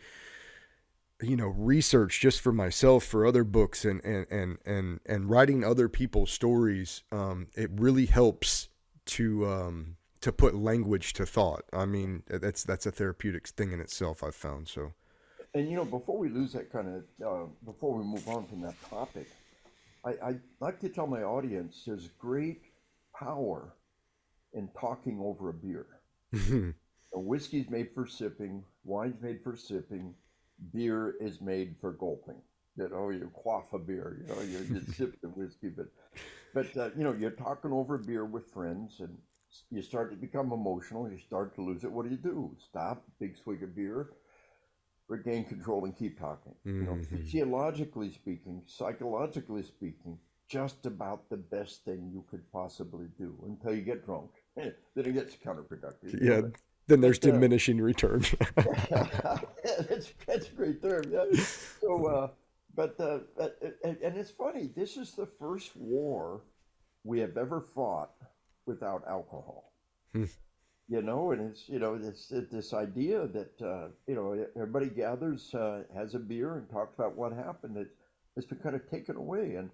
[1.22, 5.64] you know research just for myself for other books and and and and, and writing
[5.64, 8.68] other people's stories um, it really helps
[9.06, 11.64] to um, to put language to thought.
[11.72, 14.22] I mean, that's that's a therapeutic thing in itself.
[14.22, 14.92] I've found so.
[15.54, 18.60] And you know, before we lose that kind of, uh, before we move on from
[18.62, 19.28] that topic,
[20.04, 22.65] I, I like to tell my audience there's great
[23.18, 23.74] power
[24.52, 25.86] in talking over a beer.
[27.14, 30.14] a whiskey's made for sipping, wine's made for sipping,
[30.72, 32.40] beer is made for gulping.
[32.76, 35.86] You know, you quaff a beer, you know, you, you sip the whiskey, but,
[36.52, 39.16] but uh, you know, you're talking over a beer with friends, and
[39.70, 41.92] you start to become emotional, you start to lose it.
[41.92, 42.54] What do you do?
[42.68, 44.10] Stop, big swig of beer,
[45.08, 46.52] regain control, and keep talking.
[46.66, 46.80] Mm-hmm.
[46.80, 47.16] You know, mm-hmm.
[47.16, 53.82] physiologically speaking, psychologically speaking, just about the best thing you could possibly do until you
[53.82, 54.30] get drunk.
[54.56, 56.22] then it gets counterproductive.
[56.22, 56.42] Yeah.
[56.86, 58.24] Then there's uh, diminishing return.
[58.56, 61.02] that's, that's a great term.
[61.10, 61.24] Yeah.
[61.80, 62.28] So, uh,
[62.74, 63.18] but, uh,
[63.82, 66.42] and, and it's funny, this is the first war
[67.02, 68.12] we have ever fought
[68.66, 69.72] without alcohol.
[70.12, 70.24] Hmm.
[70.88, 75.52] You know, and it's you know this this idea that uh, you know everybody gathers,
[75.52, 77.76] uh, has a beer, and talks about what happened.
[77.76, 77.88] It,
[78.36, 79.68] it's been kind of taken away, and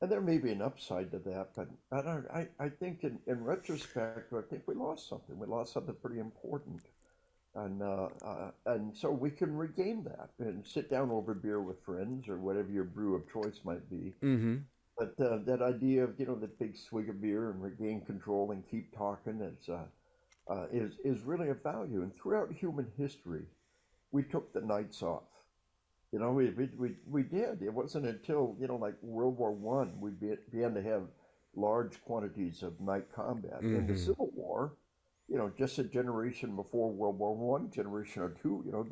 [0.00, 2.26] and there may be an upside to that, but I don't.
[2.32, 5.38] I, I think in, in retrospect, I think we lost something.
[5.38, 6.82] We lost something pretty important,
[7.54, 11.82] and uh, uh, and so we can regain that and sit down over beer with
[11.84, 14.56] friends or whatever your brew of choice might be, mm-hmm.
[14.96, 18.52] But uh, that idea of you know the big swig of beer and regain control
[18.52, 22.02] and keep talking is uh, uh, is is really a value.
[22.02, 23.42] And throughout human history,
[24.12, 25.30] we took the nights off.
[26.14, 27.60] You know, we we we, we did.
[27.60, 31.02] It wasn't until you know like World War One we be, began to have
[31.56, 33.56] large quantities of night combat.
[33.56, 33.74] Mm-hmm.
[33.74, 34.06] In the mm-hmm.
[34.06, 34.76] Civil War,
[35.28, 38.86] you know, just a generation before World War One, generation or two, you know,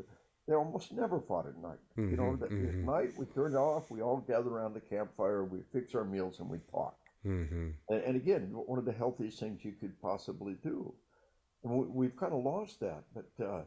[0.48, 1.78] they almost never fought at night.
[1.96, 2.68] Mm-hmm, you know, mm-hmm.
[2.68, 6.40] at night we turned off, we all gather around the campfire, we fix our meals,
[6.40, 6.96] and we talk.
[7.24, 7.68] Mm-hmm.
[7.88, 10.92] And, and, again, one of the healthiest things you could possibly do.
[11.62, 13.04] And we, have kind of lost that.
[13.14, 13.62] But uh,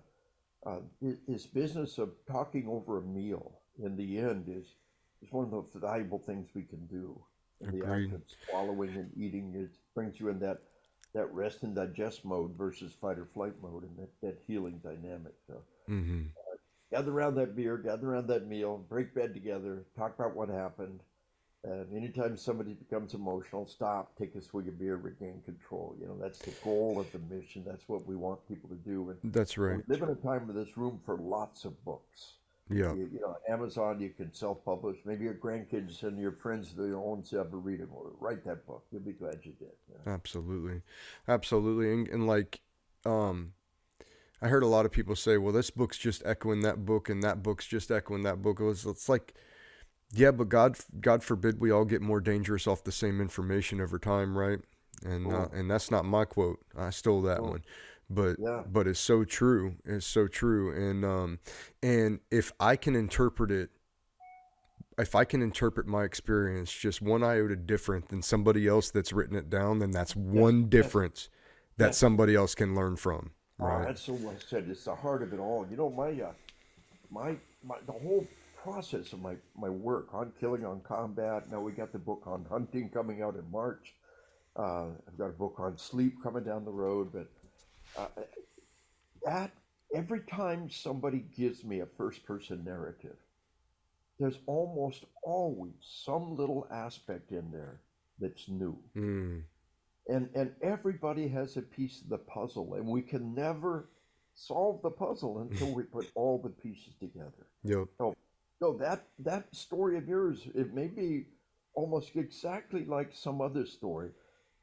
[0.65, 0.79] uh,
[1.27, 4.75] this business of talking over a meal in the end is,
[5.21, 7.19] is one of the most valuable things we can do.
[7.61, 10.59] And the act of swallowing and eating it brings you in that
[11.13, 15.31] that rest and digest mode versus fight or flight mode and that, that healing dynamic.
[15.47, 16.23] So, mm-hmm
[16.91, 21.01] gather around that beer, gather around that meal, break bed together, talk about what happened.
[21.67, 25.95] And anytime somebody becomes emotional, stop, take a swig of beer, regain control.
[25.99, 27.63] You know, that's the goal of the mission.
[27.65, 29.09] That's what we want people to do.
[29.09, 29.77] And that's right.
[29.77, 32.33] We live in a time where there's room for lots of books.
[32.69, 32.93] Yeah.
[32.93, 34.97] You, you know, Amazon, you can self-publish.
[35.05, 37.89] Maybe your grandkids and your friends their own ever read it.
[37.91, 38.85] Or write that book.
[38.91, 39.69] You'll be glad you did.
[39.89, 40.11] You know?
[40.11, 40.81] Absolutely,
[41.27, 42.61] absolutely, and, and like,
[43.05, 43.53] um,
[44.41, 47.23] I heard a lot of people say, well, this book's just echoing that book and
[47.23, 48.59] that book's just echoing that book.
[48.59, 49.33] It was, it's like,
[50.13, 53.99] yeah, but God, God forbid we all get more dangerous off the same information over
[53.99, 54.59] time, right?
[55.03, 56.59] And uh, and that's not my quote.
[56.77, 57.63] I stole that one,
[58.09, 58.63] but yeah.
[58.65, 59.75] but it's so true.
[59.83, 60.73] It's so true.
[60.73, 61.39] And um
[61.83, 63.71] and if I can interpret it,
[64.97, 69.35] if I can interpret my experience just one iota different than somebody else that's written
[69.35, 71.29] it down, then that's one difference
[71.77, 73.31] that somebody else can learn from.
[73.59, 73.85] Oh, right.
[73.87, 74.67] that's so I said.
[74.69, 75.65] It's the heart of it all.
[75.69, 76.31] You know, my, uh,
[77.09, 78.25] my, my, the whole
[78.65, 81.51] process of my, my work on killing, on combat.
[81.51, 83.93] Now we got the book on hunting coming out in March.
[84.55, 87.27] Uh, I've got a book on sleep coming down the road, but
[87.97, 88.21] uh,
[89.23, 89.51] that
[89.93, 93.17] every time somebody gives me a first person narrative,
[94.19, 97.81] there's almost always some little aspect in there
[98.19, 98.77] that's new.
[98.95, 99.43] Mm.
[100.07, 103.89] And and everybody has a piece of the puzzle, and we can never
[104.35, 107.47] solve the puzzle until we put all the pieces together.
[107.63, 107.87] Yep.
[107.97, 108.15] So
[108.61, 111.25] that that story of yours, it may be
[111.73, 114.09] almost exactly like some other story,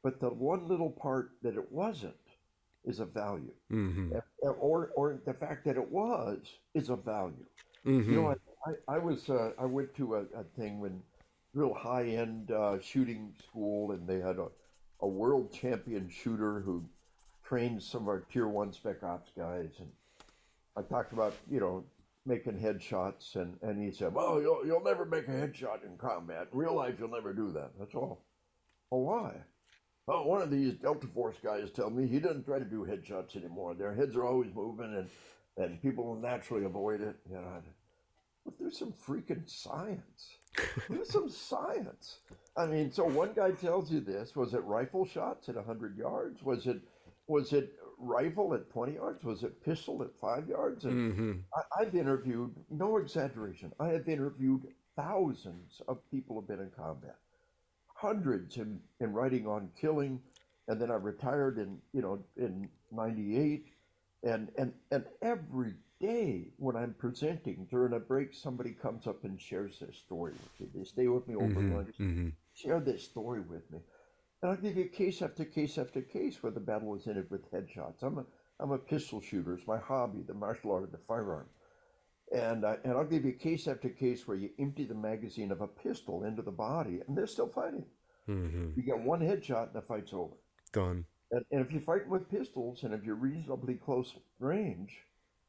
[0.03, 2.13] but the one little part that it wasn't
[2.85, 4.11] is a value, Mm-hmm.
[4.41, 6.39] or or the fact that it was
[6.73, 7.45] is a value.
[7.85, 8.11] Mm-hmm.
[8.11, 11.01] You know, I, I, I was uh, I went to a, a thing when
[11.53, 14.47] real high end uh, shooting school, and they had a,
[15.01, 16.83] a world champion shooter who
[17.43, 19.89] trained some of our tier one spec ops guys, and
[20.75, 21.83] I talked about you know
[22.25, 26.47] making headshots, and and he said, "Well, you'll you'll never make a headshot in combat.
[26.51, 27.71] In real life, you'll never do that.
[27.79, 28.25] That's all."
[28.89, 29.33] Well, why?
[30.05, 33.35] Well, one of these Delta Force guys tell me he doesn't try to do headshots
[33.35, 33.73] anymore.
[33.73, 35.09] Their heads are always moving, and
[35.57, 37.15] and people will naturally avoid it.
[37.29, 37.61] You know,
[38.45, 40.37] but there's some freaking science.
[40.89, 42.19] There's some science.
[42.55, 44.35] I mean, so one guy tells you this.
[44.35, 46.43] Was it rifle shots at 100 yards?
[46.43, 46.81] Was it
[47.27, 49.23] was it rifle at 20 yards?
[49.23, 50.85] Was it pistol at five yards?
[50.85, 51.33] And Mm-hmm.
[51.55, 57.17] I, I've interviewed, no exaggeration, I have interviewed thousands of people who've been in combat,
[57.95, 60.19] hundreds in, in writing on killing,
[60.67, 63.65] and then I retired in you know in '98,
[64.23, 69.39] and and and every day when I'm presenting during a break, somebody comes up and
[69.39, 70.67] shares their story with me.
[70.79, 71.73] They stay with me over Mm-hmm.
[71.75, 72.29] lunch, Mm-hmm.
[72.53, 73.79] share their story with me,
[74.43, 77.49] and I'll give you case after case after case where the battle was ended with
[77.51, 78.03] headshots.
[78.03, 78.25] I'm a
[78.59, 79.53] I'm a pistol shooter.
[79.53, 81.47] It's my hobby, the martial art of the firearm.
[82.31, 85.61] And, I, and I'll give you case after case where you empty the magazine of
[85.61, 87.85] a pistol into the body and they're still fighting.
[88.29, 88.71] Mm-hmm.
[88.75, 90.35] You get one headshot and the fight's over.
[90.71, 91.05] Done.
[91.31, 94.97] And, and if you're fighting with pistols and if you're reasonably close range,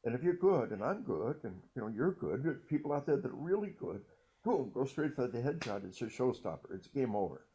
[0.04, 3.16] and if you're good, and I'm good, and you know you're good, people out there
[3.16, 4.02] that are really good,
[4.44, 5.86] boom, go straight for the headshot.
[5.86, 6.74] It's a showstopper.
[6.74, 7.46] It's game over.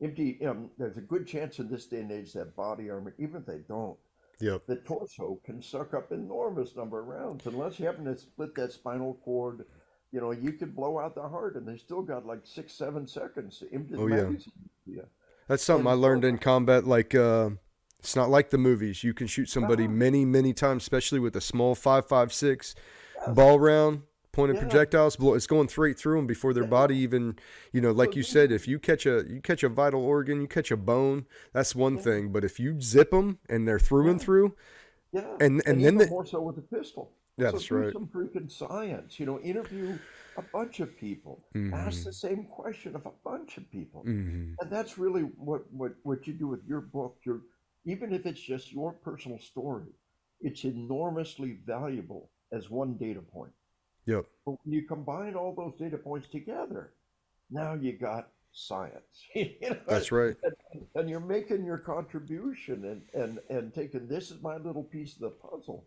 [0.00, 0.44] Empty.
[0.46, 3.46] Um, there's a good chance in this day and age that body armor, even if
[3.46, 3.96] they don't,
[4.40, 4.66] Yep.
[4.66, 8.70] the torso can suck up enormous number of rounds unless you happen to split that
[8.72, 9.64] spinal cord.
[10.12, 13.06] You know, you could blow out the heart, and they still got like six, seven
[13.06, 14.30] seconds to empty the Oh, yeah.
[14.86, 15.02] Yeah.
[15.48, 16.86] That's something I And learned so- in combat.
[16.86, 17.50] Like, uh,
[17.98, 19.02] it's not like the movies.
[19.02, 19.92] You can shoot somebody Uh-huh.
[19.92, 22.74] many, many times, especially with a small five five six
[23.34, 24.02] ball round,
[24.38, 24.62] pointed Yeah.
[24.62, 25.16] projectiles.
[25.16, 26.68] Blow, it's going straight through them before their Yeah.
[26.70, 27.36] body even,
[27.72, 30.46] you know, like you said, if you catch a you catch a vital organ, you
[30.46, 32.02] catch a bone, that's one Yeah.
[32.02, 32.32] thing.
[32.32, 34.54] But if you zip them and they're through and through,
[35.10, 37.14] Yeah, And- and then even the- more so with a pistol.
[37.38, 37.92] Yeah, so that's do right.
[37.94, 39.40] Some freaking science, you know.
[39.40, 39.96] Interview
[40.36, 41.42] a bunch of people.
[41.72, 45.94] Ask the same question of a bunch of people, hmm and that's really what what
[46.02, 47.16] what you do with your book.
[47.24, 47.40] Your
[47.86, 49.94] even if it's just your personal story,
[50.42, 53.54] it's enormously valuable as one data point.
[54.08, 56.92] Yep, But when you combine all those data points together,
[57.50, 59.26] now you got science.
[59.34, 60.34] You know, that's right.
[60.42, 65.14] and, and you're making your contribution and, and, and taking this is my little piece
[65.14, 65.84] of the puzzle.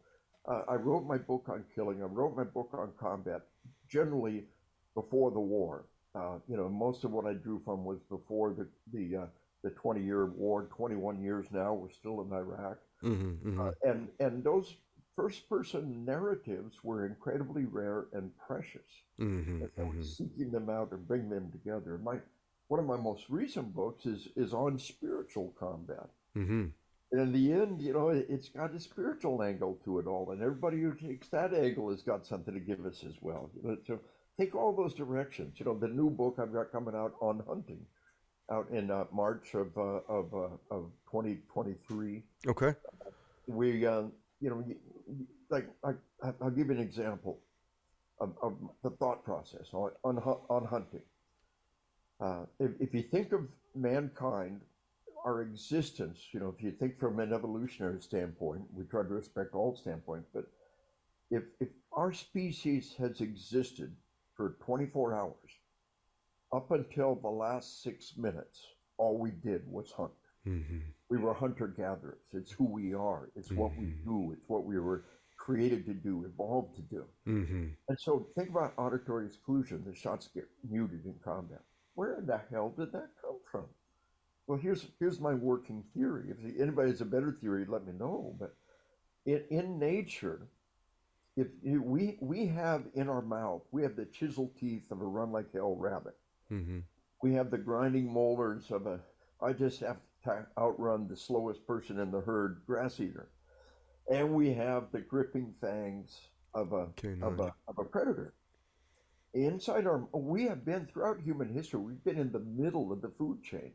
[0.48, 2.02] Uh, I wrote my book on killing.
[2.02, 3.42] I wrote my book on combat,
[3.90, 4.46] generally
[4.96, 5.86] before the war.
[6.16, 9.26] Uh, you know, most of what I drew from was before the the uh,
[9.64, 10.68] the 20 year war.
[10.76, 14.76] 21 years now, we're still in Iraq, hmm hmm uh, and and those
[15.16, 18.90] first person narratives were incredibly rare and precious.
[19.18, 21.98] hmm And I was seeking them out and bring them together.
[21.98, 22.20] My
[22.68, 26.10] one of my most recent books is is on spiritual combat.
[26.34, 26.68] hmm
[27.12, 30.32] And in the end, you know, it- it's got a spiritual angle to it all,
[30.32, 33.52] and everybody who takes that angle has got something to give us as well.
[33.56, 34.00] You know, so
[34.40, 35.60] take all those directions.
[35.60, 37.86] You know, the new book I've got coming out on hunting,
[38.50, 42.24] out in uh, March of uh, of uh, of twenty twenty three.
[42.48, 42.74] Okay.
[43.48, 44.04] We, uh,
[44.40, 44.64] you know,
[45.50, 45.92] like I,
[46.42, 47.40] I'll give you an example
[48.20, 51.02] of, of the thought process on on, on hunting.
[52.20, 53.42] Uh, if, if you think of
[53.76, 54.62] mankind,
[55.26, 59.56] our existence, you know, if you think from an evolutionary standpoint, we try to respect
[59.56, 60.46] all standpoints, but
[61.30, 63.96] if if our species has existed
[64.36, 65.36] for 24 hours,
[66.54, 70.12] up until the last six minutes, all we did was hunt
[70.44, 72.22] hmm we were hunter gatherers.
[72.34, 73.30] It's who we are.
[73.36, 74.04] It's what we Mhm.
[74.06, 74.32] do.
[74.32, 75.04] It's what we were
[75.36, 77.06] created to do, evolved to do.
[77.26, 79.84] hmm And so think about auditory exclusion.
[79.84, 81.64] The shots get muted in combat.
[81.96, 83.66] Where in the hell did that come from?
[84.48, 86.30] Well, here's here's my working theory.
[86.32, 88.34] If anybody has a better theory, let me know.
[88.40, 88.56] But
[89.26, 90.48] in, in nature,
[91.36, 95.32] if we we have in our mouth, we have the chisel teeth of a run
[95.34, 96.18] like hell rabbit.
[96.48, 96.80] hmm
[97.22, 99.02] We have the grinding molars of a,
[99.42, 100.00] I just have
[100.58, 103.30] outrun the slowest person in the herd grass eater.
[104.10, 106.20] and we have the gripping fangs
[106.54, 107.24] of a Canine.
[107.24, 108.34] of a of a predator.
[109.34, 111.80] Inside our, we have been throughout human history.
[111.80, 113.72] We've been in the middle of the food chain.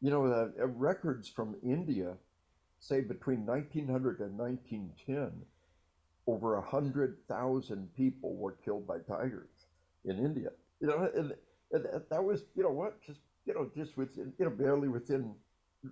[0.00, 2.16] You know, the uh, records from India
[2.78, 5.32] say between 1900 and 1910,
[6.28, 9.50] over a hundred thousand people were killed by tigers
[10.04, 10.50] in India.
[10.80, 11.32] You know, and,
[11.72, 14.88] and that- that was you know what, just you know, just within you know barely
[14.88, 15.34] within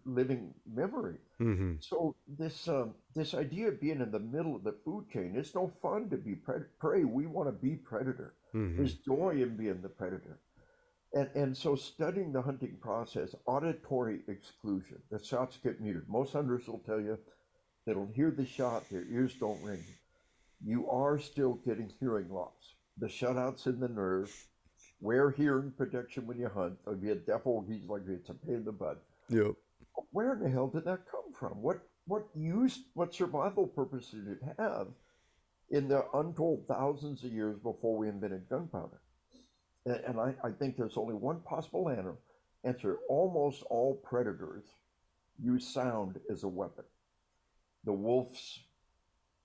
[0.05, 1.17] living memory.
[1.39, 5.35] hmm So this um, this idea of being in the middle of the food chain,
[5.37, 7.05] it's no fun to be pred- prey.
[7.05, 8.35] We want to be predator.
[8.53, 10.39] hmm There's joy in being the predator.
[11.15, 16.03] And, and so studying the hunting process, auditory exclusion, the shots get muted.
[16.07, 17.19] Most hunters will tell you
[17.87, 19.83] they don't hear the shot, their ears don't ring.
[20.63, 22.75] You are still getting hearing loss.
[22.99, 24.31] The shutouts in the nerve,
[25.01, 26.77] wear hearing protection when you hunt.
[27.01, 29.53] Be a deaf old geese like it's a pain in the butt Yep.
[30.13, 31.61] Where in the hell did that come from?
[31.63, 34.89] What what use what survival purpose did it have
[35.71, 39.01] in the untold thousands of years before we invented gunpowder?
[39.85, 42.17] And, and I, I think there's only one possible answer.
[42.65, 44.65] Answer: Almost all predators
[45.41, 46.85] use sound as a weapon.
[47.85, 48.61] The wolf's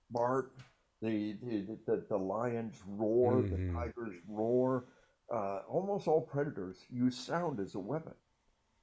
[0.10, 0.56] bark,
[1.02, 3.50] the the, the, the lion's roar, Mhm.
[3.67, 4.86] the tiger's roar.
[5.32, 8.13] Uh, almost all predators use sound as a weapon.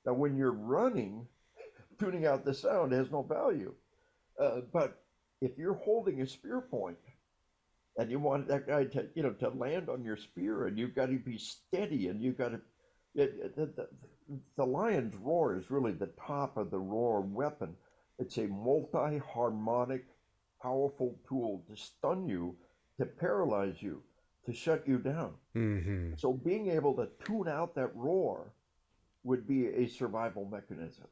[0.07, 1.27] Now, when you're running,
[2.01, 3.75] tuning out the sound has no value.
[4.41, 5.03] Uh, but
[5.41, 6.97] if you're holding a spear point
[7.99, 10.95] and you want that guy to, you know, to land on your spear, and you've
[10.95, 12.61] got to be steady, and you've got to,
[13.15, 13.89] it, the, the,
[14.57, 17.75] the lion's roar is really the top of the roar weapon.
[18.19, 20.05] It's a multi-harmonic,
[20.63, 22.57] powerful tool to stun you,
[22.99, 24.03] to paralyze you,
[24.47, 25.33] to shut you down.
[25.53, 28.53] hmm So being able to tune out that roar
[29.25, 31.07] would be a survival mechanism.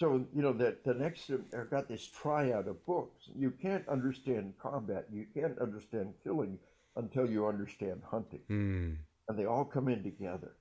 [0.00, 3.28] So you know that the next I've got this triad of books.
[3.36, 5.04] You can't understand combat.
[5.12, 6.58] You can't understand killing
[6.96, 8.96] until you understand hunting, Mm.
[9.28, 10.52] and they all come in together.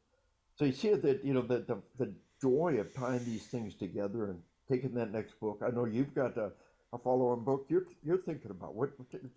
[0.58, 4.26] So you see that you know the the, the joy of tying these things together
[4.30, 5.62] and taking that next book.
[5.66, 6.52] I know you've got a,
[6.92, 8.74] a follow-on book you're you're thinking about.
[8.74, 8.92] What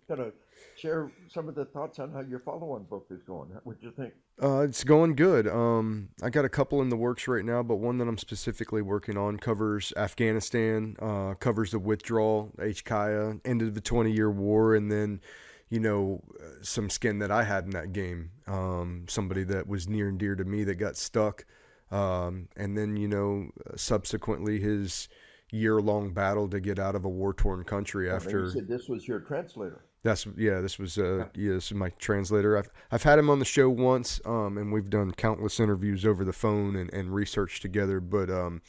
[0.07, 0.33] kind of
[0.75, 3.49] share some of the thoughts on how your follow-on book is going?
[3.63, 4.13] What do you think?
[4.41, 5.47] Uh, it's going good.
[5.47, 8.81] Um, I got a couple in the works right now, but one that I'm specifically
[8.81, 14.73] working on covers Afghanistan, uh, covers the withdrawal, HKIA, end of the 20 year war,
[14.73, 15.21] and then,
[15.69, 16.21] you know,
[16.61, 18.31] some skin that I had in that game.
[18.47, 21.45] Um, somebody that was near and dear to me that got stuck.
[21.91, 25.07] Um, and then, you know, subsequently his
[25.53, 28.45] year long battle to get out of a war torn country after.
[28.45, 29.85] you said this was your translator.
[30.01, 30.59] That's yeah.
[30.59, 31.53] This was uh yeah.
[31.53, 32.57] This is my translator.
[32.57, 36.25] I've I've had him on the show once, um, and we've done countless interviews over
[36.25, 37.99] the phone and, and research together.
[37.99, 38.61] But um,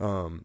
[0.00, 0.44] um,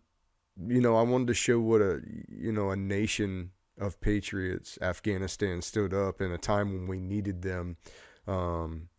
[0.67, 5.61] you know, I wanted to show what a you know a nation of patriots Afghanistan
[5.61, 7.77] stood up in a time when we needed them,
[8.25, 8.89] um,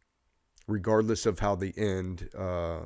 [0.69, 2.83] regardless of how the end uh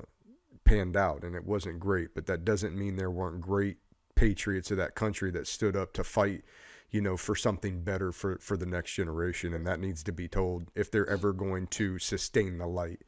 [0.65, 2.15] panned out, and it wasn't great.
[2.15, 3.79] But that doesn't mean there weren't great
[4.15, 6.45] patriots of that country that stood up to fight
[6.93, 9.55] you know, for something better for, for the next generation.
[9.55, 13.01] And that needs to be told if they're ever going to sustain the light.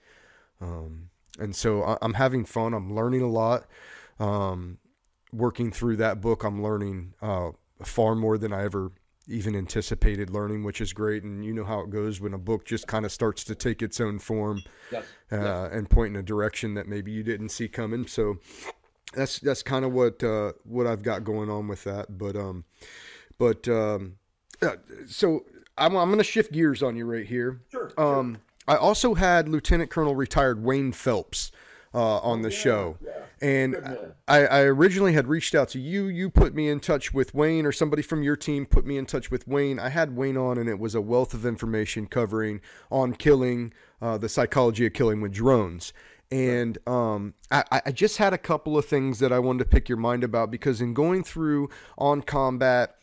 [0.60, 2.72] Um, and so I, I'm having fun.
[2.72, 3.66] I'm learning a lot.
[4.18, 4.78] Um,
[5.32, 7.50] working through that book, I'm learning uh,
[7.82, 8.90] far more than I ever
[9.26, 11.22] even anticipated learning, which is great.
[11.22, 13.82] And you know how it goes when a book just kind of starts to take
[13.82, 15.04] its own form Yes.
[15.32, 18.06] uh, and point in a direction that maybe you didn't see coming.
[18.06, 18.38] So
[19.14, 22.18] that's that's kind of what uh, what I've got going on with that.
[22.18, 22.64] But um,
[23.38, 24.16] but um,
[24.60, 25.44] uh, so
[25.78, 27.60] I'm I'm gonna shift gears on you right here.
[27.70, 27.92] Sure.
[27.96, 31.52] Um, I also had Lieutenant Colonel retired Wayne Phelps
[31.94, 32.98] uh, on the show,
[33.40, 33.76] and
[34.26, 36.06] I, I originally had reached out to you.
[36.06, 39.06] You put me in touch with Wayne, or somebody from your team put me in
[39.06, 39.78] touch with Wayne.
[39.78, 44.18] I had Wayne on, and it was a wealth of information covering on killing, uh,
[44.18, 45.92] the psychology of killing with drones.
[46.30, 49.88] And um, I, I just had a couple of things that I wanted to pick
[49.88, 52.96] your mind about because in going through on combat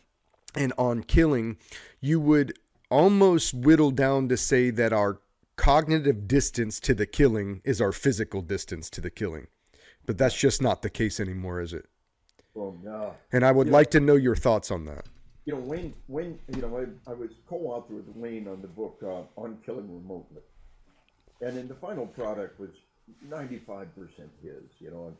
[0.56, 1.58] and on killing,
[2.02, 2.54] you would
[2.90, 5.22] almost whittle down to say that our
[5.62, 9.46] cognitive distance to the killing is our physical distance to the killing.
[10.08, 11.86] But that's just not the case anymore, is it?
[12.56, 13.14] Well, no.
[13.32, 15.06] And I would like to know your thoughts on that.
[15.46, 18.98] You know, Wayne, Wayne, you know, I, I was co-author with Wayne on the book
[19.04, 20.42] uh, on killing remotely,
[21.42, 22.72] and in the final product was
[23.30, 23.88] 95%
[24.42, 24.64] his.
[24.80, 25.16] You know, and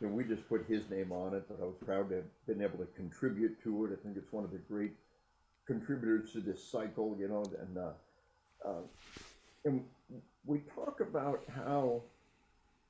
[0.00, 2.46] you know, we just put his name on it, but I was proud to have
[2.46, 3.92] been able to contribute to it.
[3.92, 4.92] I think it's one of the great
[5.66, 7.16] contributors to this cycle.
[7.18, 7.90] You know, and uh,
[8.66, 8.82] uh,
[9.64, 9.84] and
[10.44, 12.02] we talk about how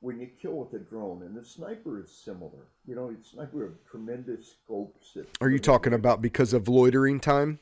[0.00, 2.66] when you kill with a drone, and the sniper is similar.
[2.86, 5.12] You know, it's sniper have tremendous scopes.
[5.14, 7.58] That, Are you talking about because of loitering time,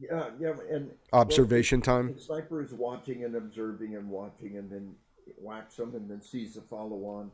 [0.00, 2.14] Yeah, yeah, and observation well, time?
[2.14, 4.94] the sniper is watching and observing and watching, and then
[5.40, 7.30] whacks them, and then sees the follow on.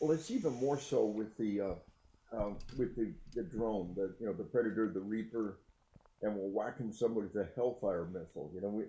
[0.00, 1.74] Well, it's even more so with the uh,
[2.34, 5.58] uh, with the, the drone, the you know the Predator, the Reaper,
[6.22, 8.50] and we're whacking somebody with a Hellfire missile.
[8.54, 8.84] You know, we,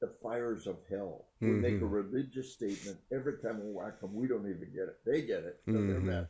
[0.00, 1.26] the fires of hell.
[1.42, 1.92] We make a Mhm.
[2.00, 4.14] religious statement every time we whack them.
[4.14, 4.98] We don't even get it.
[5.04, 5.60] They get it.
[5.68, 6.02] So they're Mhm.
[6.02, 6.28] mad.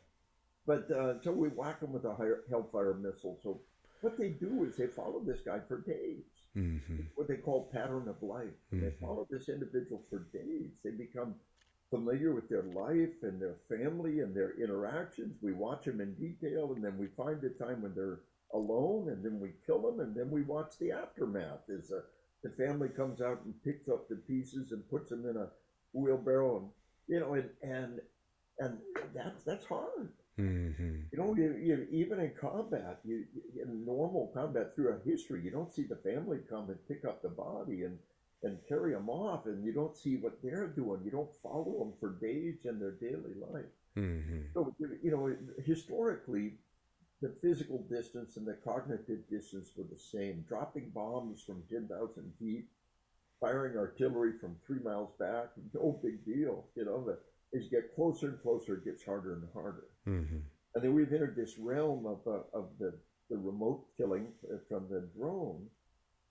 [0.67, 3.39] But uh, so we whack them with a higher Hellfire missile.
[3.43, 3.63] So
[4.01, 6.27] what they do is they follow this guy for days.
[6.55, 8.55] hmm What they call pattern of life.
[8.81, 8.99] They Mhm.
[9.01, 10.73] follow this individual for days.
[10.85, 11.35] They become
[11.91, 15.37] familiar with their life and their family and their interactions.
[15.43, 18.21] We watch them in detail, and then we find the time when they're
[18.53, 21.69] alone, and then we kill them, and then we watch the aftermath.
[21.71, 22.03] As uh,
[22.43, 25.49] the family comes out and picks up the pieces and puts them in a
[25.93, 26.69] wheelbarrow, and
[27.09, 28.01] you know, and and
[28.61, 28.79] and
[29.15, 30.13] that's that's hard.
[30.37, 33.25] hmm You know, you, you, even in combat, you,
[33.63, 37.31] in normal combat throughout history, you don't see the family come and pick up the
[37.31, 37.99] body and,
[38.43, 41.01] and carry them off, and you don't see what they're doing.
[41.05, 43.73] You don't follow them for days in their daily life.
[43.95, 45.35] hmm So, you know,
[45.65, 46.55] historically,
[47.21, 50.45] the physical distance and the cognitive distance were the same.
[50.49, 52.67] Dropping bombs from 10,000 feet,
[53.41, 56.67] firing artillery from three miles back, no big deal.
[56.77, 57.25] You know, but
[57.57, 59.87] as you get closer and closer, it gets harder and harder.
[60.05, 60.39] hmm
[60.75, 62.95] And then we've entered this realm of, uh, of the,
[63.31, 65.67] the remote killing uh, from the drone.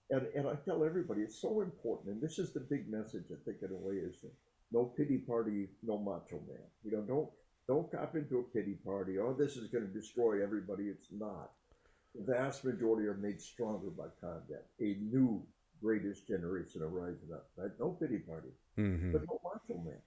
[0.09, 2.13] And, and I tell everybody it's so important.
[2.13, 4.23] And this is the big message, I think, in a way, is
[4.71, 6.63] no pity party, no macho man.
[6.83, 7.29] You know, don't
[7.67, 9.19] don't cop into a pity party.
[9.19, 10.85] Oh, this is going to destroy everybody.
[10.85, 11.51] It's not.
[12.15, 14.65] The vast majority are made stronger by combat.
[14.79, 15.43] A new
[15.81, 17.49] greatest generation rising up.
[17.55, 17.71] Right?
[17.79, 20.01] No pity party, hmm but no macho man.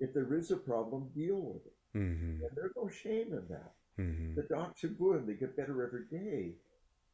[0.00, 1.76] If there is a problem, deal with it.
[1.94, 3.72] hmm And there's no shame in that.
[3.96, 5.26] hmm The docs are good.
[5.26, 6.52] They get better every day.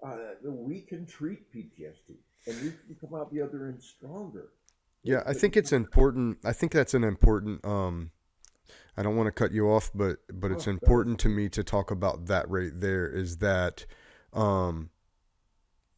[0.04, 4.48] Uh, we can treat PTSD, and you can come out the other end stronger.
[5.02, 6.38] Yeah, I think it's important.
[6.44, 7.64] I think that's an important.
[7.64, 8.10] Um,
[8.96, 11.64] I don't want to cut you off, but but it's Oh, important to me to
[11.64, 13.08] talk about that right there.
[13.08, 13.86] Is that
[14.32, 14.90] um,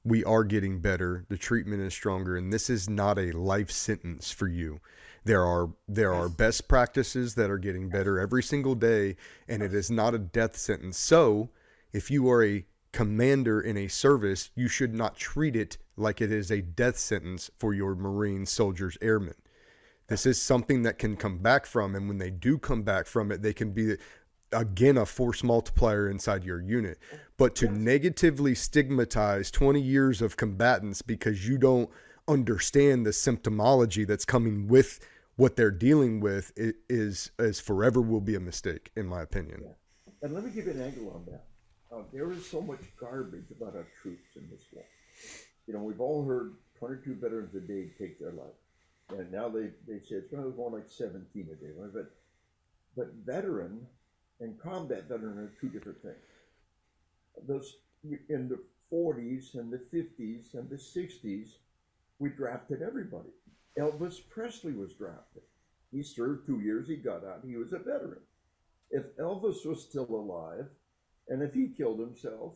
[0.05, 1.25] we are getting better.
[1.29, 4.81] The treatment is stronger, and this is not a life sentence for you.
[5.25, 9.17] There are there are best practices that are getting better every single day,
[9.49, 10.99] and it is not a death sentence.
[10.99, 11.51] So,
[11.93, 16.31] if you are a commander in a service, you should not treat it like it
[16.33, 19.35] is a death sentence for your Marine soldiers, airmen.
[20.09, 23.33] This is something that can come back from, and when they do come back from
[23.33, 23.97] it, they can be
[24.53, 26.99] again a force multiplier inside your unit.
[27.37, 31.91] But to negatively stigmatize 20 years of combatants because you don't
[32.29, 35.01] understand the symptomology that's coming with
[35.37, 39.65] what they're dealing with is is forever will be a mistake, in my opinion.
[40.23, 41.45] And let me give you an angle on that.
[41.95, 44.85] Uh, there is so much garbage about our troops in this war.
[45.67, 48.55] You know, we've all heard 22 veterans a day take their life.
[49.11, 51.71] And now they, they say it's going to go like 17 a day.
[51.93, 52.11] But,
[52.97, 53.87] but veteran
[54.41, 56.17] and combat veteran are two different things.
[57.47, 57.77] Those
[58.29, 58.59] in the
[58.93, 61.49] 40s and the 50s and the 60s,
[62.19, 63.31] we drafted everybody.
[63.79, 65.43] Elvis Presley was drafted.
[65.93, 68.21] He served two years, he got out, he was a veteran.
[68.91, 70.67] If Elvis was still alive,
[71.29, 72.53] and if he killed himself,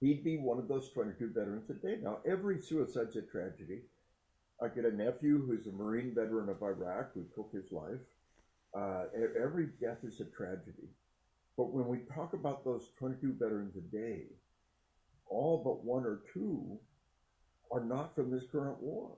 [0.00, 1.98] he'd be one of those 22 veterans a day.
[2.02, 3.82] Now, every suicide's a tragedy.
[4.60, 8.00] I get a nephew who's a Marine veteran of Iraq who took his life.
[8.76, 9.04] Uh,
[9.40, 10.88] every death is a tragedy.
[11.56, 14.22] But when we talk about those 22 veterans a day,
[15.28, 16.78] all but one or two
[17.70, 19.10] are not from this current war.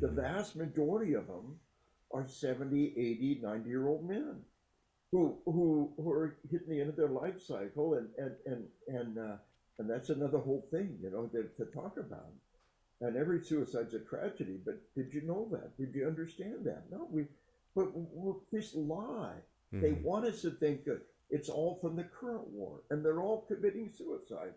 [0.00, 1.56] The vast majority of them
[2.12, 4.36] are 70, 80, 90 year old men
[5.10, 7.94] who, who, who are hitting the end of their life cycle.
[7.94, 9.36] And, and, and, and, uh,
[9.78, 12.32] and that's another whole thing, you know, to, to talk about.
[13.00, 15.76] And every suicide's a tragedy, but did you know that?
[15.76, 16.90] Did you understand that?
[16.90, 17.26] No, we,
[17.74, 17.92] but
[18.50, 19.36] this lie.
[19.72, 20.02] They Mhm.
[20.02, 23.90] want us to think that it's all from the current war, and they're all committing
[23.90, 24.54] suicide.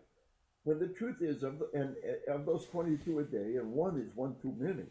[0.64, 1.96] When the truth is, of the, and
[2.28, 4.86] of those 22 a day, and one is one too many,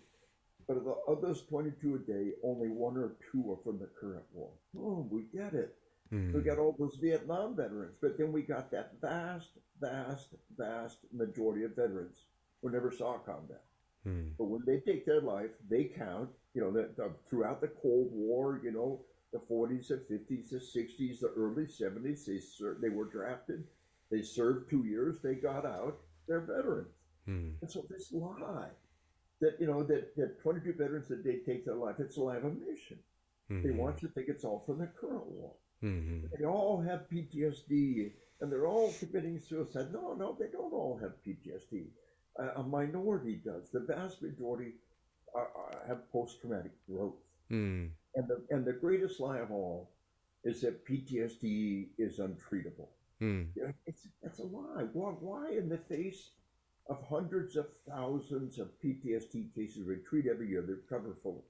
[0.68, 3.88] but of, the, of those 22 a day, only one or two are from the
[3.88, 4.52] current war.
[4.78, 5.76] Oh, we get it.
[6.12, 6.34] Mhm.
[6.34, 11.64] We got all those Vietnam veterans, but then we got that vast, vast, vast majority
[11.64, 12.26] of veterans
[12.62, 13.64] who never saw combat.
[14.06, 14.36] Mhm.
[14.38, 16.30] But when they take their life, they count.
[16.54, 20.60] You know, that uh, throughout the Cold War, you know, the 40s, the 50s, the
[20.60, 23.68] 60s, the early 70s, they ser- they were drafted.
[24.10, 25.22] They served two years.
[25.22, 26.00] They got out.
[26.28, 26.96] They're veterans.
[27.28, 27.62] Mhm.
[27.62, 28.72] And so this lie
[29.40, 32.38] that you know that, that 22 veterans a day take their life, it's a lie
[32.38, 33.00] of a mission.
[33.64, 35.56] They want you to think it's all from the current war.
[35.82, 36.30] Mhm.
[36.38, 39.92] They all have PTSD and they're all committing suicide.
[39.92, 41.92] No, no, they don't all have PTSD.
[42.56, 43.70] A, minority does.
[43.72, 44.74] The vast majority
[45.34, 47.16] are, are, have post traumatic growth.
[47.52, 47.90] Mm.
[48.16, 49.90] And the, and the greatest lie of all
[50.44, 52.88] is that PTSD is untreatable.
[53.22, 53.48] Mm.
[53.56, 54.86] You know, It's, it's a lie.
[54.94, 56.30] Why, why, in the face
[56.90, 61.44] of hundreds of thousands of PTSD cases we treat every year, they're cover full.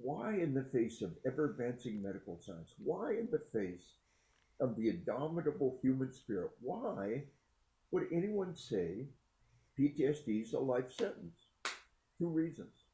[0.00, 3.94] Why, in the face of ever advancing medical science, why, in the face
[4.60, 7.22] of the indomitable human spirit, why
[7.90, 9.06] would anyone say
[9.78, 11.46] PTSD is a life sentence?
[12.18, 12.84] Two reasons.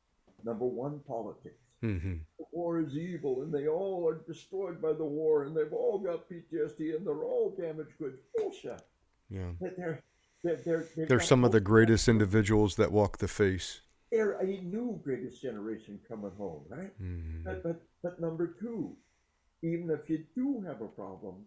[0.45, 2.21] Number one, politics Mhm.
[2.39, 5.99] the war is evil and they all are destroyed by the war and they've all
[5.99, 8.19] got PTSD and they're all damaged goods.
[8.37, 8.83] Bullshit.
[9.31, 9.53] Yeah.
[9.61, 10.03] They're, they're,
[10.43, 13.83] they're, they're, they've They're got some of the greatest individuals that walk the face.
[14.11, 16.99] They're a new greatest generation coming home, right?
[17.01, 17.45] Mhm.
[17.45, 18.97] But, but, but number two,
[19.63, 21.47] even if you do have a problem,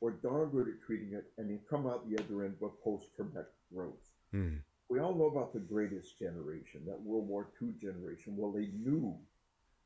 [0.00, 3.06] we're darn good at treating it and you come out the other end with post
[3.14, 4.10] traumatic growth.
[4.34, 4.62] Mm.
[4.90, 8.36] We all know about the greatest generation, that World War II generation.
[8.36, 9.16] Well, they knew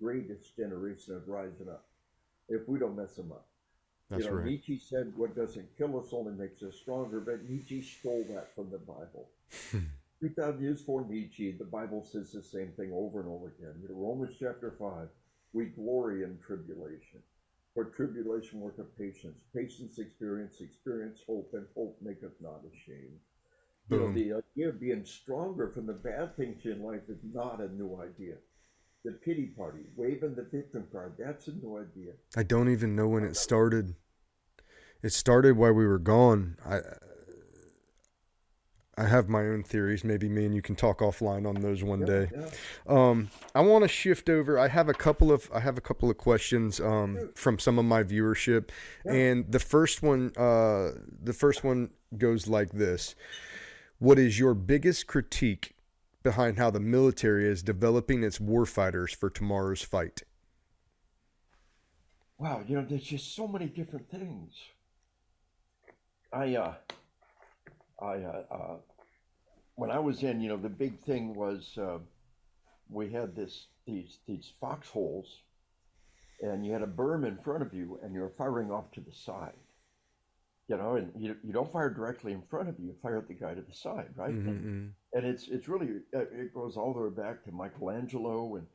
[0.00, 1.84] greatest generation is rising up
[2.48, 3.46] if we don't mess them up.
[4.08, 4.46] That's you know, right.
[4.46, 8.70] Nietzsche said, "What doesn't kill us only makes us stronger." But Nietzsche stole that from
[8.70, 9.28] the Bible.
[10.20, 13.74] Two thousand years before Nietzsche, the Bible says the same thing over and over again.
[13.82, 15.08] You know, Romans chapter five:
[15.52, 17.20] We glory in tribulation,
[17.74, 19.42] for tribulation worketh patience.
[19.54, 23.20] Patience experience, experience hope, and hope maketh not ashamed.
[23.90, 27.60] You know, the idea of being stronger from the bad things in life is not
[27.60, 28.36] a new idea.
[29.04, 32.12] The pity party, waving the victim card, that's a new idea.
[32.36, 33.94] I don't even know when it started.
[35.02, 36.56] It started while we were gone.
[36.64, 36.80] I
[38.96, 40.04] I have my own theories.
[40.04, 42.30] Maybe me and you can talk offline on those one Yeah, day.
[42.32, 42.48] yeah.
[42.86, 44.58] Um, I want to shift over.
[44.58, 47.84] I have a couple of I have a couple of questions um, from some of
[47.84, 48.70] my viewership,
[49.04, 53.16] and the first one uh, the first one goes like this:
[53.98, 55.76] What is your biggest critique
[56.22, 60.22] behind how the military is developing its warfighters for tomorrow's fight?
[62.38, 64.52] Wow, you know, there's just so many different things.
[66.32, 66.74] I, uh,
[68.02, 68.76] I, uh, uh,
[69.76, 71.98] when I was in, you know, the big thing was uh,
[72.90, 75.42] we had this these these foxholes,
[76.40, 79.00] and you had a berm in front of you, and you were firing off to
[79.00, 79.54] the side.
[80.68, 83.28] You know, and you, you don't fire directly in front of you; you fire at
[83.28, 84.30] the guy to the side, right?
[84.30, 84.86] And, Mm-hmm.
[85.18, 88.66] and it's it's really uh, it goes all the way back to Michelangelo and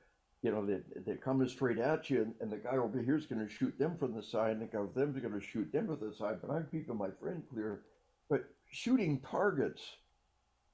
[0.44, 3.26] you know they they're coming straight at you and, and the guy over here is
[3.26, 5.46] going to shoot them from the side and the guy with them is going to
[5.46, 7.82] shoot them from the side but I'm keeping my friend clear
[8.30, 9.82] but shooting targets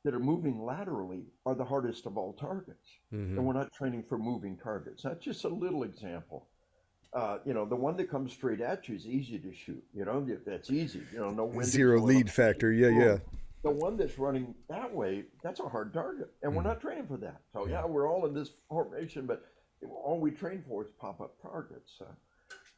[0.04, 3.38] that are moving laterally are the hardest of all targets Mm-hmm.
[3.38, 6.48] and we're not training for moving targets that's just a little example
[7.16, 10.04] uh, you know the one that comes straight at you is easy to shoot you
[10.04, 12.72] know that's easy you know no wind Zero lead factor.
[12.72, 13.18] Yeah, yeah.
[13.64, 17.18] The one that's running that way, that's a hard target, and we're not training for
[17.18, 17.42] that.
[17.52, 19.44] So yeah, we're all in this formation, but
[20.04, 21.94] all we train for is pop-up targets.
[22.00, 22.14] Uh,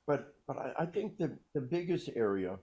[0.06, 2.58] but but I, I think the the biggest area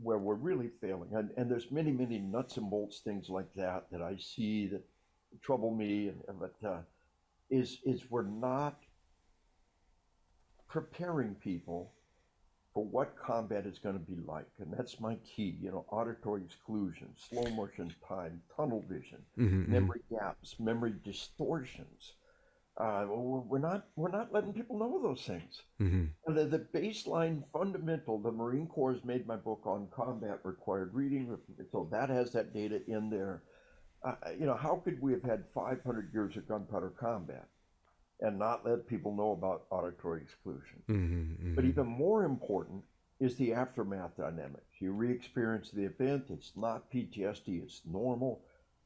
[0.00, 3.86] where we're really failing, and, and there's many many nuts and bolts things like that
[3.92, 4.82] that I see that
[5.42, 6.78] trouble me, and but uh,
[7.50, 8.80] is is we're not
[10.68, 11.92] preparing people
[12.74, 14.46] for what combat is going to be like.
[14.58, 20.00] And that's my key, you know, auditory exclusion, slow motion time, tunnel vision, Mhm, memory
[20.10, 22.14] gaps, memory distortions.
[22.76, 25.62] Uh, we're we're not we're not letting people know those things.
[25.80, 30.94] mhm, the, the baseline fundamental, the Marine Corps has made my book on combat required
[30.94, 31.36] reading,
[31.72, 33.42] so that has that data in there.
[34.04, 37.48] Uh, you know, how could we have had 500 years of gunpowder combat
[38.20, 40.82] and not let people know about auditory exclusion?
[40.88, 41.66] mhm, But mhm.
[41.66, 42.84] even more important
[43.20, 44.80] is the aftermath dynamics.
[44.80, 48.44] You re experience the event, it's not PTSD, it's normal.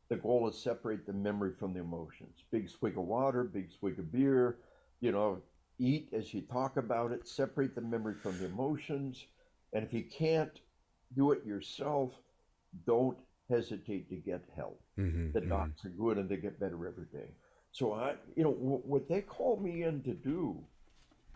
[0.09, 2.45] The goal is separate the memory from the emotions.
[2.51, 4.59] Big swig of water, big swig of beer,
[5.01, 5.43] you know,
[5.79, 9.27] eat as you talk about it, separate the memory from the emotions.
[9.73, 10.61] And if you can't
[11.15, 12.21] do it yourself,
[12.87, 13.19] don't
[13.49, 15.43] hesitate to get help Mhm, the mhm.
[15.43, 17.31] docs are good and they get better every day.
[17.73, 20.65] So I, you know, wh- what they call me in to do,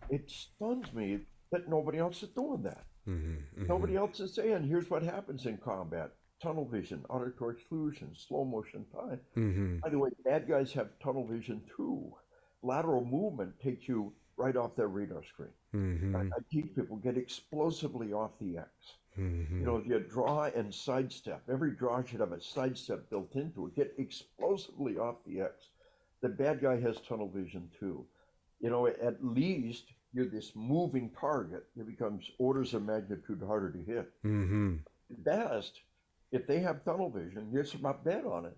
[0.08, 1.20] it stuns me
[1.52, 2.84] that nobody else is doing that.
[3.08, 3.68] Mhm, mhm.
[3.68, 6.12] Nobody else is saying, here's what happens in combat:
[6.42, 9.20] tunnel vision, auditory exclusion, slow motion time.
[9.36, 12.14] Mhm, By the way, bad guys have tunnel vision too.
[12.62, 15.52] Lateral movement takes you right off their radar screen.
[15.74, 18.98] I, mhm, I teach people get explosively off the X.
[19.16, 19.60] mhm.
[19.60, 23.66] You know, if you draw and sidestep, every draw should have a sidestep built into
[23.66, 23.74] it.
[23.76, 25.70] Get explosively off the X.
[26.26, 28.04] The bad guy has tunnel vision too.
[28.58, 31.66] You know, at least you're this moving target.
[31.76, 34.10] It becomes orders of magnitude harder to hit.
[34.24, 34.76] Mm-hmm.
[35.18, 35.82] Best,
[36.32, 38.56] if they have tunnel vision, just about bet on it.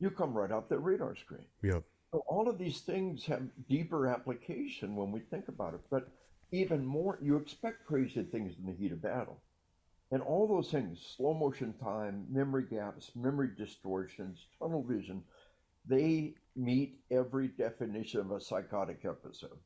[0.00, 1.44] You come right off their radar screen.
[1.62, 1.84] Yep.
[2.10, 5.82] So all of these things have deeper application when we think about it.
[5.92, 6.08] But
[6.50, 9.38] even more, you expect crazy things in the heat of battle.
[10.10, 15.22] And all those things, slow motion time, memory gaps, memory distortions, tunnel vision,
[15.86, 19.58] they meet every definition of a psychotic episode.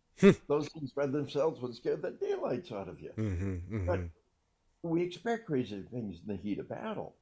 [0.49, 3.11] those things by themselves would scare the daylights out of you.
[3.17, 3.87] Mm-hmm.
[3.87, 4.89] But mm-hmm.
[4.89, 7.15] we expect crazy things in the heat of battle.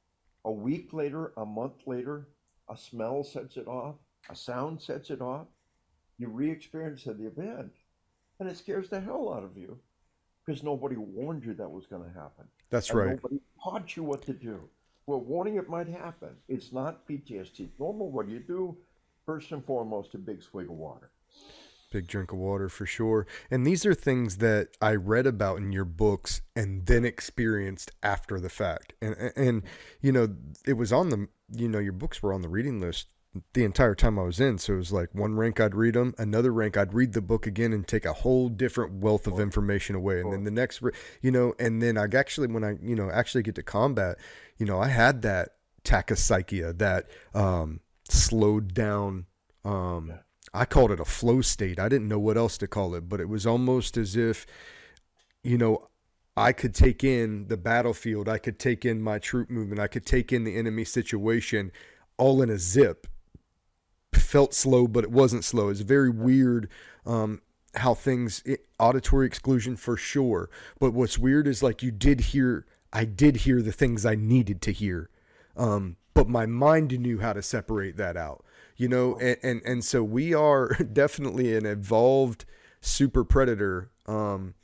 [0.45, 2.29] A week later, a month later,
[2.71, 3.97] a smell sets it off,
[4.31, 5.47] a sound sets it off.
[6.19, 7.73] You re experience the event,
[8.41, 9.79] and it scares the hell out of you
[10.45, 12.47] because nobody warned you that was going to happen.
[12.71, 13.11] That's And right.
[13.11, 14.61] Nobody taught you what to do.
[15.07, 16.31] Well, warning it might happen.
[16.49, 17.61] It's not PTSD.
[17.61, 18.11] It's normal.
[18.11, 18.77] What do you do?
[19.27, 21.11] First and foremost, a big swig of water.
[21.91, 23.27] Big drink of water for sure.
[23.51, 28.39] And these are things that I read about in your books and then experienced after
[28.39, 28.93] the fact.
[29.03, 29.62] And and,
[30.01, 30.29] you know,
[30.64, 33.09] it was on the you know, your books were on the reading list
[33.53, 34.59] the entire time I was in.
[34.59, 37.47] So it was like one rank I'd read them, another rank I'd read the book
[37.47, 40.20] again and take a whole different wealth of information away.
[40.20, 40.83] And then the next,
[41.20, 44.18] you know, and then I actually when I you know actually get to combat,
[44.57, 45.55] you know, I had that
[45.85, 47.81] tachypsychia, that um,
[48.11, 49.27] slowed down.
[49.65, 50.13] Um,
[50.55, 51.79] I called it a flow state.
[51.79, 54.47] I didn't know what else to call it, but it was almost as if,
[55.43, 55.89] you know,
[56.37, 60.05] I could take in the battlefield, I could take in my troop movement, I could
[60.05, 61.73] take in the enemy situation
[62.19, 63.07] all in a zip.
[64.13, 65.69] Felt slow, but it wasn't slow.
[65.69, 66.69] It's very weird
[67.05, 67.41] um,
[67.75, 70.51] how things, it, auditory exclusion for sure.
[70.79, 74.63] But what's weird is like you did hear, I did hear the things I needed
[74.63, 75.11] to hear.
[75.57, 78.45] Um, but my mind knew how to separate that out
[78.77, 82.45] you know and, and and so we are definitely an evolved
[82.81, 84.55] super predator um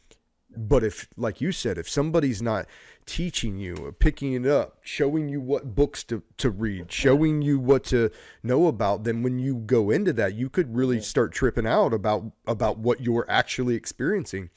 [0.56, 2.66] but if like you said if somebody's not
[3.04, 7.58] teaching you or picking it up showing you what books to, to read showing you
[7.58, 8.10] what to
[8.42, 12.24] know about then when you go into that you could really start tripping out about
[12.46, 14.50] about what you're actually experiencing.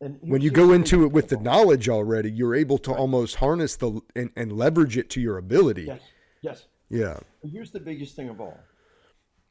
[0.00, 3.76] And when you go into it with the knowledge already you're able to almost harness
[3.76, 5.84] the and, and leverage it to your ability.
[5.84, 6.00] Yes,
[6.48, 6.58] yes.
[6.90, 7.18] yeah
[7.52, 8.58] Here's the biggest thing of all.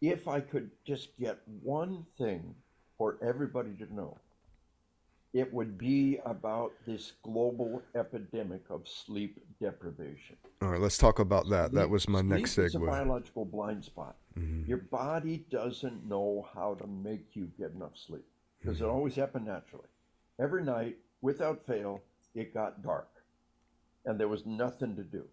[0.01, 2.41] If I could just get one thing
[2.97, 4.11] for everybody to know,
[5.33, 10.35] it would be about this global epidemic of sleep deprivation.
[10.61, 13.83] all right let's talk about that that was my next sleep is a biological blind
[13.91, 14.15] spot.
[14.37, 14.67] Mhm.
[14.67, 18.25] Your body doesn't know how to make you get enough sleep
[18.59, 18.85] because Mm-hmm.
[18.85, 19.89] it always happened naturally.
[20.45, 22.01] Every night, without fail,
[22.35, 23.11] it got dark,
[24.05, 25.23] and there was nothing to do.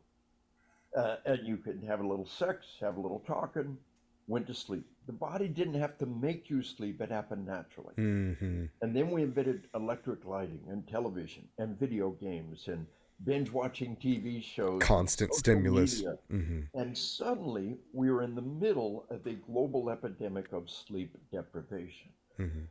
[0.97, 3.79] Uh, and you could have a little sex, have a little talking,
[4.27, 4.85] went to sleep.
[5.07, 7.95] The body didn't have to make you sleep; it happened naturally.
[7.95, 12.87] hmm And then we invented electric lighting and television and video games and
[13.25, 16.17] binge watching TV shows, constant stimulus media.
[16.29, 22.11] hmm And suddenly we were in the middle of a global epidemic of sleep deprivation.
[22.37, 22.65] hmm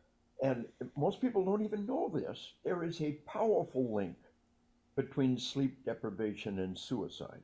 [0.44, 0.66] And
[0.98, 2.54] most people don't even know this.
[2.64, 4.18] There is a powerful link
[4.96, 7.44] between sleep deprivation and suicide.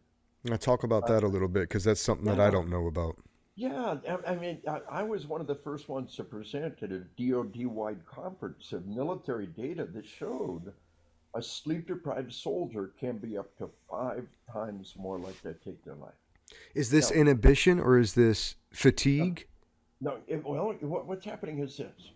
[0.53, 2.87] I talk about uh, that a little bit because that's something that I don't know
[2.87, 3.17] about.
[3.55, 3.95] Yeah,
[4.27, 8.05] I- mean, I, was one of the first ones to present at a DoD wide
[8.05, 10.73] conference of military data that showed
[11.35, 15.95] a sleep deprived soldier can be up to five times more likely to take their
[15.95, 16.13] life.
[16.73, 17.17] Is this No.
[17.17, 19.47] inhibition or is this fatigue?
[20.01, 22.11] No, it, well, what, what's happening is this: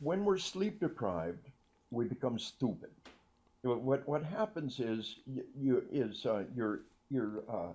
[0.00, 1.46] when we're sleep deprived,
[1.90, 2.90] we become stupid.
[3.62, 7.72] What what, what happens is you, you is uh, your your uh,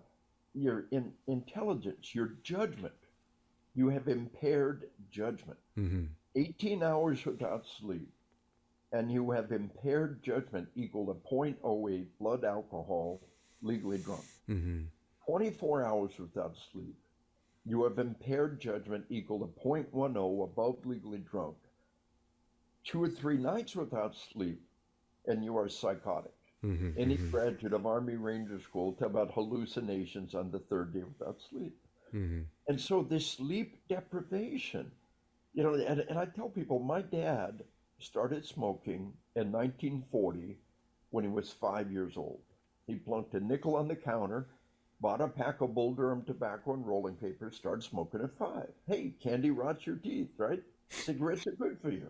[0.53, 2.93] your in, intelligence, your judgment.
[3.75, 5.59] You have impaired judgment.
[5.75, 6.05] hmm
[6.35, 8.09] 18 hours without sleep,
[8.91, 13.21] and you have impaired judgment equal to 0.08 blood alcohol
[13.61, 14.25] legally drunk.
[14.47, 14.83] hmm
[15.25, 16.95] 24 hours without sleep,
[17.65, 21.57] you have impaired judgment equal to 0.10 above legally drunk.
[22.85, 24.61] Two or three nights without sleep,
[25.27, 26.33] and you are psychotic.
[26.61, 31.41] hmm Any graduate of Army Ranger School tell about hallucinations on the third day without
[31.49, 31.77] sleep.
[32.11, 34.91] hmm And so this sleep deprivation,
[35.53, 37.63] you know, and, and I tell people my dad
[37.99, 40.57] started smoking in 1940
[41.11, 42.41] when he was five years old.
[42.87, 44.47] He plunked a nickel on the counter,
[45.01, 48.69] bought a pack of Bull Durham tobacco and rolling paper, started smoking at five.
[48.87, 50.61] Hey, candy rots your teeth, right?
[50.89, 52.09] Cigarettes are good for you.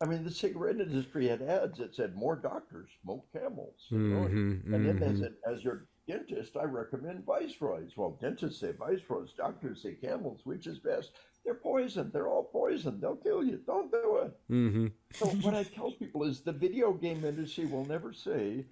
[0.00, 3.86] I mean, the cigarette industry had ads that said more doctors smoke camels.
[3.90, 5.12] Mhm, and then mhm.
[5.12, 7.96] as, it, as you're dentist, I recommend Viceroys.
[7.96, 11.12] Well, dentists say Viceroys, doctors say Camels, which is best?
[11.44, 12.10] They're poison.
[12.12, 13.00] They're all poison.
[13.00, 13.60] They'll kill you.
[13.66, 14.40] Don't do it.
[14.50, 14.86] Mm-hmm.
[15.12, 18.64] So what I tell people is the video game industry will never say,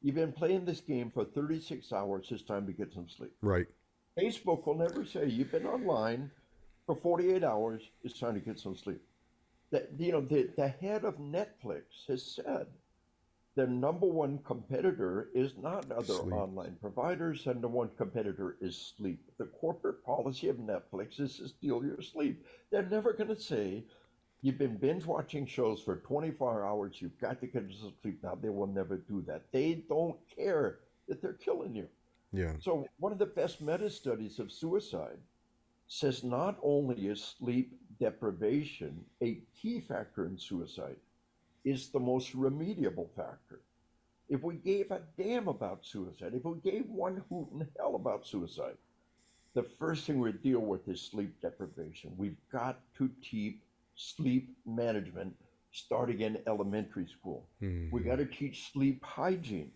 [0.00, 2.28] "You've been playing this game for 36 hours.
[2.30, 3.66] It's time to get some sleep." Right.
[4.18, 6.30] Facebook will never say, "You've been online
[6.86, 7.82] for 48 hours.
[8.02, 9.02] It's time to get some sleep."
[9.72, 12.66] That you know, the the head of Netflix has said
[13.54, 16.32] their number one competitor is not other Sleep.
[16.32, 19.20] online providers, and the one competitor is sleep.
[19.38, 22.44] The corporate policy of Netflix is to steal your sleep.
[22.70, 23.84] They're never going to say,
[24.44, 28.34] You've been binge watching shows for 24 hours, you've got to get some sleep now.
[28.34, 29.44] They will never do that.
[29.52, 31.86] They don't care that they're killing you.
[32.32, 32.54] Yeah.
[32.58, 35.18] So, one of the best meta studies of suicide
[35.86, 40.96] says not only is sleep deprivation a key factor in suicide,
[41.64, 43.60] is the most remediable factor.
[44.28, 48.26] If we gave a damn about suicide, if we gave one hoot in hell about
[48.26, 48.76] suicide,
[49.54, 52.12] the first thing we deal with is sleep deprivation.
[52.16, 53.58] We've got to teach
[53.94, 55.36] sleep management
[55.70, 57.46] starting in elementary school.
[57.62, 57.94] Mm-hmm.
[57.94, 59.70] We got to teach sleep hygiene.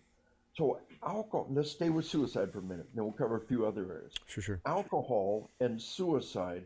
[0.57, 3.85] So alcohol, let's stay with suicide for a minute, then we'll cover a few other
[3.89, 4.13] areas.
[4.25, 4.61] Sure, sure.
[4.65, 6.65] Alcohol and suicide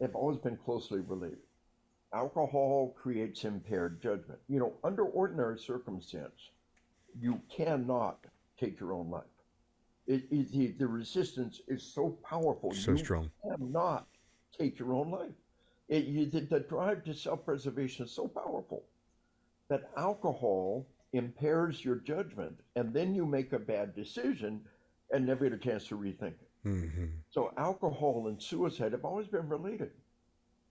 [0.00, 1.38] have always been closely related.
[2.14, 4.38] Alcohol creates impaired judgment.
[4.48, 6.50] You know, under ordinary circumstance,
[7.18, 8.24] you cannot
[8.58, 9.24] take your own life.
[10.06, 12.72] It, it, the, the resistance is so powerful.
[12.72, 13.30] So you strong.
[13.42, 14.06] cannot
[14.56, 15.32] take your own life.
[15.88, 18.84] It, you, the, the drive to self-preservation is so powerful
[19.68, 24.60] that alcohol impairs your judgment, and then you make a bad decision
[25.12, 26.45] and never get a chance to rethink it.
[26.66, 27.06] Mm-hmm.
[27.30, 29.92] So alcohol and suicide have always been related.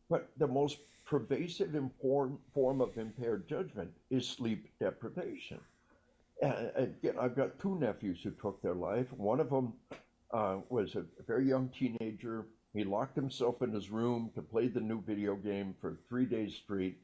[0.10, 5.60] But the most pervasive important form of impaired judgment is sleep deprivation.
[6.41, 9.08] And again, I've got two nephews who took their life.
[9.14, 9.74] One of them
[10.32, 12.46] uh, was a very young teenager.
[12.74, 16.56] He locked himself in his room to play the new video game for three days
[16.56, 17.00] straight.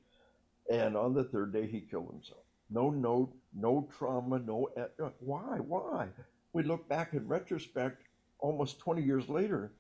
[0.70, 2.42] And on the third day, he killed himself.
[2.70, 4.70] No note, no trauma, no.
[4.78, 5.58] uh, Why?
[5.60, 6.08] Why?
[6.54, 8.04] We look back in retrospect,
[8.42, 9.72] almost 20 years later,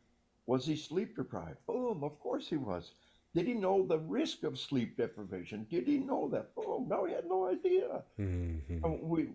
[0.45, 1.57] was he sleep deprived?
[1.67, 2.91] Boom, of course he was.
[3.33, 5.65] Did he know the risk of sleep deprivation?
[5.69, 6.53] Did he know that?
[6.55, 8.03] Boom, no, he had no idea.
[8.19, 9.07] Mm-hmm.
[9.07, 9.29] We,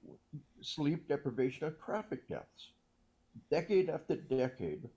[0.61, 2.73] sleep deprivation of traffic deaths.
[3.51, 4.89] Decade after decade,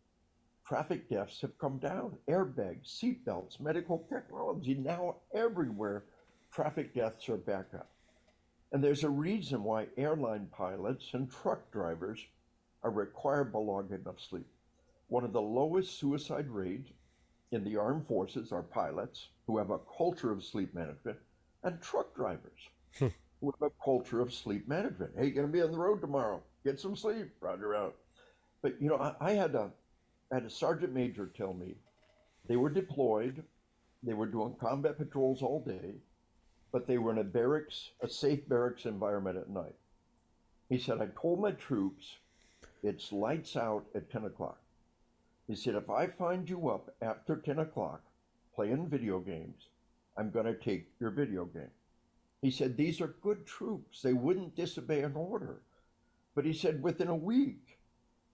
[0.67, 2.17] traffic deaths have come down.
[2.29, 6.05] Airbags, seatbelts, medical technology, now everywhere,
[6.51, 7.89] traffic deaths are back up.
[8.71, 12.19] And there's a reason why airline pilots and truck drivers
[12.83, 14.47] are required to log enough sleep.
[15.07, 16.91] One of the lowest suicide rates
[17.51, 21.17] in the armed forces are pilots who have a culture of sleep management
[21.63, 23.07] and truck drivers hmm.
[23.41, 25.11] who have a culture of sleep management.
[25.17, 26.41] Hey, you're going to be on the road tomorrow.
[26.63, 27.29] Get some sleep.
[27.41, 27.95] Roger out.
[28.61, 29.71] But, you know, I, I had a,
[30.31, 31.75] I had a sergeant major tell me
[32.47, 33.43] they were deployed,
[34.03, 35.95] they were doing combat patrols all day,
[36.71, 39.75] but they were in a barracks, a safe barracks environment at night.
[40.69, 42.17] He said, I told my troops
[42.83, 44.59] it's lights out at 10 o'clock.
[45.47, 48.01] He said, if I find you up after 10 o'clock
[48.55, 49.69] playing video games,
[50.15, 51.71] I'm going to take your video game.
[52.41, 54.01] He said, these are good troops.
[54.01, 55.61] They wouldn't disobey an order.
[56.35, 57.79] But he said, within a week,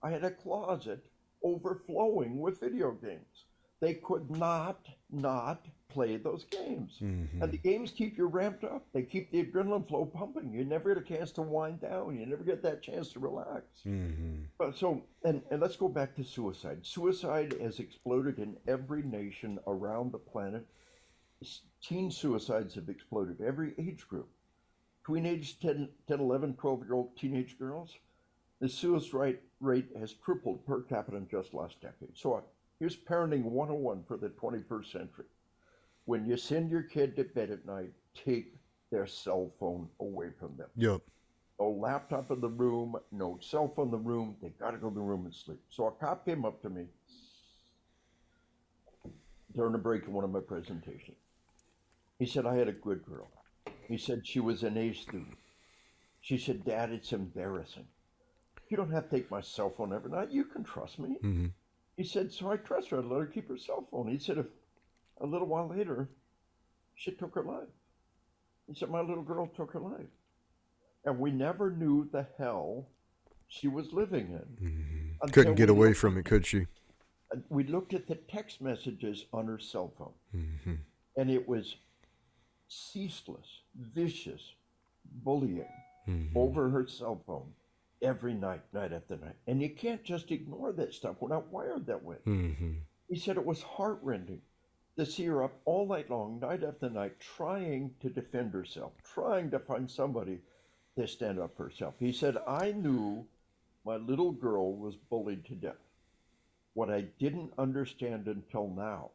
[0.02, 1.06] I had a closet
[1.42, 3.45] overflowing with video games.
[3.80, 6.98] They could not not play those games.
[7.00, 7.42] Mm-hmm.
[7.42, 8.84] And the games keep you ramped up.
[8.92, 10.52] They keep the adrenaline flow pumping.
[10.52, 12.18] You never get a chance to wind down.
[12.18, 13.64] You never get that chance to relax.
[13.86, 14.44] Mm-hmm.
[14.58, 16.80] But so, and, and let's go back to suicide.
[16.82, 20.66] Suicide has exploded in every nation around the planet.
[21.82, 24.28] Teen suicides have exploded, every age group.
[25.02, 27.94] Between age 10, 10 11, 12 year old teenage girls,
[28.60, 32.16] the suicide rate has tripled per capita in just last decade.
[32.16, 32.42] So
[32.78, 35.24] here's parenting 101 for the 21st century.
[36.04, 38.54] When you send your kid to bed at night, take
[38.90, 40.68] their cell phone away from them.
[40.76, 41.00] Yep.
[41.58, 44.36] No laptop in the room, no cell phone in the room.
[44.42, 45.60] They got to go to the room and sleep.
[45.70, 46.86] So a cop came up to me
[49.54, 51.16] during a break in one of my presentations.
[52.18, 53.28] He said, I had a good girl.
[53.88, 55.36] He said she was an A student.
[56.20, 57.86] She said, Dad, it's embarrassing.
[58.68, 60.30] You don't have to take my cell phone every night.
[60.30, 61.16] You can trust me.
[61.22, 61.46] Mm-hmm.
[61.96, 62.98] He said, so I trust her.
[62.98, 64.08] I let her keep her cell phone.
[64.08, 64.46] He said, if
[65.20, 66.08] a little while later,
[66.94, 67.68] she took her life.
[68.68, 70.06] He said, my little girl took her life.
[71.04, 72.88] And we never knew the hell
[73.48, 74.66] she was living in.
[74.68, 75.28] Mm-hmm.
[75.30, 76.66] Couldn't get away from it, could she?
[77.48, 80.74] We looked at the text messages on her cell phone, Mm-hmm.
[81.16, 81.76] and it was
[82.68, 83.60] ceaseless,
[83.94, 84.42] vicious
[85.24, 85.64] bullying
[86.08, 86.38] Mm-hmm.
[86.38, 87.48] over her cell phone
[88.06, 89.34] every night, night after night.
[89.48, 91.16] And you can't just ignore that stuff.
[91.20, 92.16] We're not wired that way.
[92.26, 92.72] Mm-hmm.
[93.08, 94.40] He said it was heartrending
[94.96, 99.50] to see her up all night long, night after night, trying to defend herself, trying
[99.50, 100.38] to find somebody
[100.96, 101.94] to stand up for herself.
[101.98, 103.26] He said, I knew
[103.84, 105.74] my little girl was bullied to death.
[106.74, 109.10] What I didn't understand until now,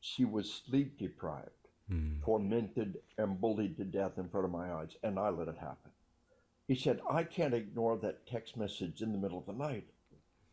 [0.00, 1.50] she was sleep deprived,
[1.92, 2.24] Mm.
[2.24, 5.90] tormented, and bullied to death in front of my eyes, and I let it happen.
[6.66, 9.86] He said, I can't ignore that text message in the middle of the night.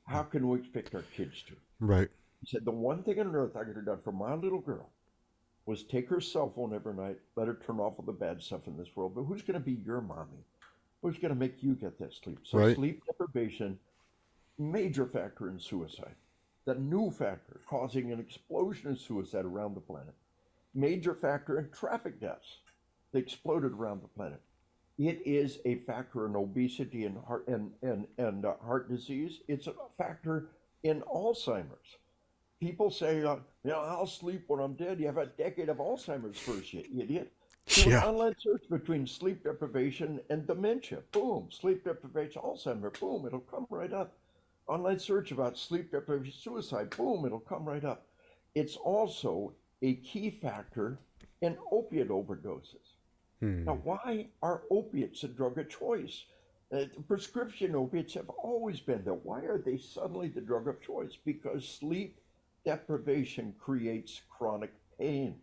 [0.05, 1.53] How can we expect our kids to?
[1.79, 2.09] Right.
[2.41, 4.89] He said, The one thing on earth I could have done for my little girl
[5.65, 8.67] was take her cell phone every night, let her turn off all the bad stuff
[8.67, 9.13] in this world.
[9.15, 10.43] But who's going to be your mommy?
[11.01, 12.39] Who's going to make you get that sleep?
[12.43, 12.75] So, Right.
[12.75, 13.79] sleep deprivation,
[14.57, 16.15] major factor in suicide.
[16.65, 20.13] The new factor causing an explosion of suicide around the planet.
[20.73, 22.57] Major factor in traffic deaths.
[23.11, 24.41] They exploded around the planet.
[25.01, 29.39] It is a factor in obesity and heart and and and uh, heart disease.
[29.47, 30.49] It's a factor
[30.83, 31.97] in Alzheimer's.
[32.59, 34.99] People say, uh, you know, I'll sleep when I'm dead.
[34.99, 37.33] You have a decade of Alzheimer's first, you idiot.
[37.65, 38.03] Do Yeah.
[38.03, 41.01] an online search between sleep deprivation and dementia.
[41.11, 41.49] Boom.
[41.49, 42.91] Sleep deprivation, Alzheimer.
[42.99, 43.25] Boom.
[43.25, 44.13] It'll come right up.
[44.67, 46.95] Online search about sleep deprivation, suicide.
[46.95, 47.25] Boom.
[47.25, 48.05] It'll come right up.
[48.53, 50.99] It's also a key factor
[51.41, 52.90] in opiate overdoses.
[53.41, 53.65] Mm.
[53.65, 56.25] Now, why are opiates a drug of choice?
[56.71, 59.13] Uh, prescription opiates have always been there.
[59.13, 61.17] Why are they suddenly the drug of choice?
[61.25, 62.19] Because sleep
[62.65, 65.35] deprivation creates chronic pain.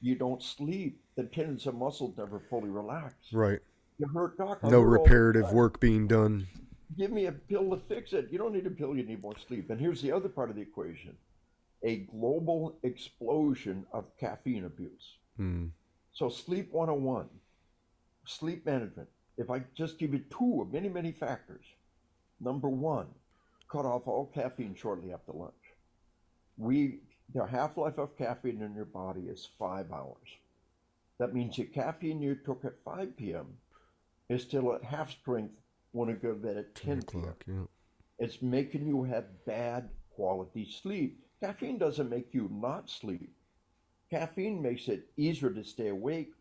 [0.00, 1.00] You don't sleep.
[1.16, 3.14] The tendons and muscles never fully relax.
[3.32, 3.60] Right.
[3.98, 4.60] You hurt, doc.
[4.62, 6.46] I No heard all the reparative work being done.
[6.96, 8.28] Give me a pill to fix it.
[8.30, 8.96] You don't need a pill.
[8.96, 9.70] You need more sleep.
[9.70, 11.16] And here's the other part of the equation:
[11.82, 15.16] a global explosion of caffeine abuse.
[15.38, 15.70] Mm.
[16.12, 17.28] So sleep 101,
[18.26, 19.08] sleep management.
[19.36, 21.64] If I just give you two of many, many factors.
[22.40, 23.06] Number one,
[23.70, 25.52] cut off all caffeine shortly after lunch.
[26.56, 27.00] We
[27.34, 30.38] the half-life of caffeine in your body is five hours.
[31.18, 33.46] That means the caffeine you took at 5 p.m.
[34.28, 35.54] is still at half strength
[35.92, 37.20] when you go to bed at 10 p.m.
[37.20, 37.64] O'clock, yeah.
[38.18, 41.22] It's making you have bad quality sleep.
[41.40, 43.32] Caffeine doesn't make you not sleep.
[44.10, 46.32] Caffeine makes it easier to stay awake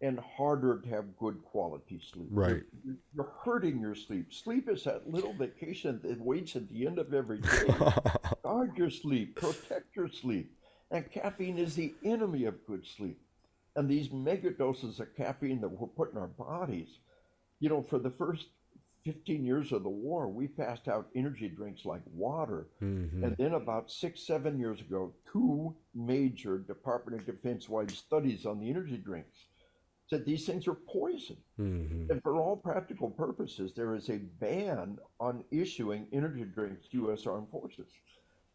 [0.00, 2.28] and harder to have good quality sleep.
[2.30, 2.62] Right.
[2.84, 4.32] You're, you're hurting your sleep.
[4.32, 7.74] Sleep is that little vacation that waits at the end of every day.
[8.42, 10.52] Guard your sleep, protect your sleep.
[10.90, 13.20] And caffeine is the enemy of good sleep.
[13.74, 16.88] And these mega doses of caffeine that we're putting in our bodies,
[17.60, 18.46] you know, for the first
[19.08, 22.66] 15 years of the war, we passed out energy drinks like water.
[22.82, 23.24] Mhm.
[23.24, 28.60] And then about six, seven years ago, two major Department of Defense wide studies on
[28.60, 29.46] the energy drinks
[30.10, 31.38] said these things are poison.
[31.58, 32.10] Mhm.
[32.10, 37.26] And for all practical purposes, there is a ban on issuing energy drinks to U.S.
[37.26, 37.88] Armed Forces.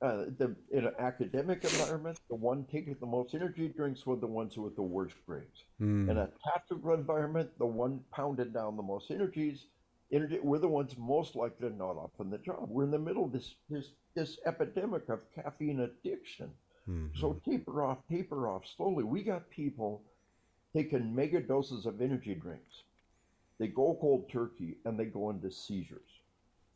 [0.04, 4.28] Uh, the, in an academic environment, the one taking the most energy drinks were the
[4.28, 5.64] ones with the worst grades.
[5.80, 6.10] Mm.
[6.10, 9.68] In a tactical environment, the one pounded down the most energies,
[10.14, 12.68] energy, we're the ones most likely to not off on the job.
[12.70, 16.52] We're in the middle of this this this epidemic of caffeine addiction.
[16.88, 17.18] Mhm.
[17.18, 19.04] So taper off, taper off slowly.
[19.04, 20.02] We got people
[20.74, 22.84] taking mega doses of energy drinks.
[23.58, 26.20] They go cold turkey and they go into seizures.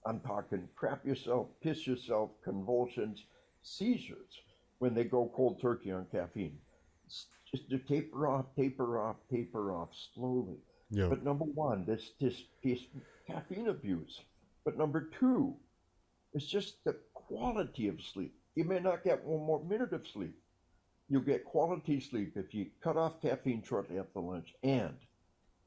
[0.06, 3.26] I'm talking crap yourself, piss yourself, convulsions,
[3.62, 4.42] seizures
[4.80, 6.60] when they go cold turkey on caffeine.
[7.52, 10.58] Just to taper off, taper off, taper off slowly.
[10.90, 11.08] Yeah.
[11.08, 12.80] But number one, this this this
[13.28, 14.22] caffeine abuse.
[14.66, 15.56] But number two,
[16.34, 18.34] it's just the quality of sleep.
[18.56, 20.36] You may not get one more minute of sleep.
[21.10, 24.96] You'll get quality sleep if you cut off caffeine shortly after lunch and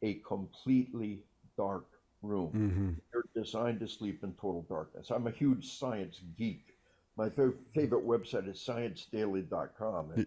[0.02, 1.22] a completely
[1.56, 1.86] dark
[2.22, 2.52] room.
[2.52, 3.00] Mhm.
[3.12, 5.10] They're designed to sleep in total darkness.
[5.10, 6.76] I'm a huge science geek.
[7.16, 10.12] My fa- favorite website is sciencedaily.com.
[10.12, 10.26] And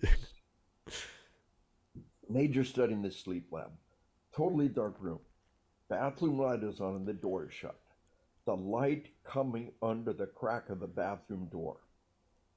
[2.29, 3.71] major study in the sleep lab.
[4.35, 5.19] Totally dark room.
[5.89, 7.79] Bathroom light is on and the door is shut.
[8.45, 11.77] The light coming under the crack of the bathroom door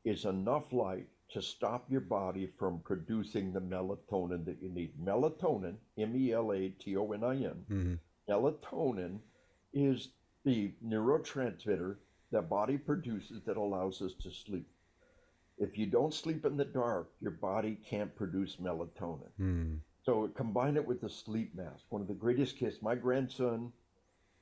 [0.05, 4.93] is enough light to stop your body from producing the melatonin that you need.
[5.03, 7.99] Melatonin, M E L A T O N I N, Mhm.
[8.29, 9.20] melatonin
[9.72, 10.12] is
[10.45, 11.99] the neurotransmitter
[12.31, 14.68] that body produces that allows us to sleep.
[15.59, 19.31] If you don't sleep in the dark, your body can't produce melatonin.
[19.39, 19.81] Mm.
[20.07, 21.85] So combine it with the sleep mask.
[21.89, 22.81] One of the greatest gifts.
[22.81, 23.73] My grandson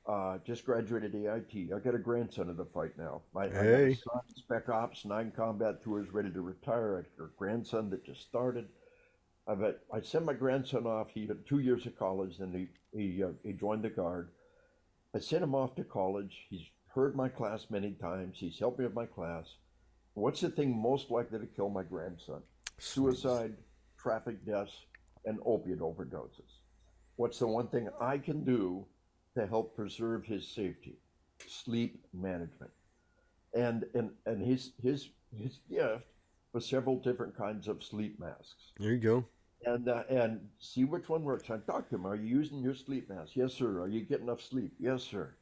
[0.07, 1.73] uh, just graduated AIT.
[1.75, 3.23] I got a grandson in the fight now.
[3.35, 3.95] My Hey.
[3.95, 6.99] son, Spec Ops, nine combat tours, ready to retire.
[6.99, 8.69] I got a grandson that just started.
[9.49, 11.09] I've had, I sent my grandson off.
[11.15, 14.29] He had two years of college, and he he uh, he joined the guard.
[15.15, 16.47] I sent him off to college.
[16.51, 18.37] He's heard my class many times.
[18.39, 19.47] He's helped me with my class.
[20.13, 22.43] What's the thing most likely to kill my grandson?
[22.79, 23.55] Suicide,
[23.99, 24.73] traffic deaths,
[25.27, 26.61] and opiate overdoses.
[27.17, 28.85] What's the one thing I can do
[29.37, 30.97] to help preserve his safety?
[31.47, 32.71] Sleep management.
[33.55, 36.07] And and and his his his gift
[36.53, 38.73] was several different kinds of sleep masks.
[38.79, 39.25] There you go.
[39.67, 41.51] And uh, and see which one works.
[41.51, 42.07] I talked to him.
[42.07, 43.33] Are you using your sleep mask?
[43.35, 43.81] Yes, sir.
[43.81, 44.73] Are you getting enough sleep?
[44.79, 45.35] Yes, sir.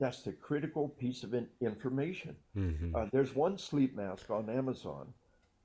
[0.00, 2.36] That's the critical piece of information.
[2.56, 2.94] Mm-hmm.
[2.94, 5.12] Uh, there's one sleep mask on Amazon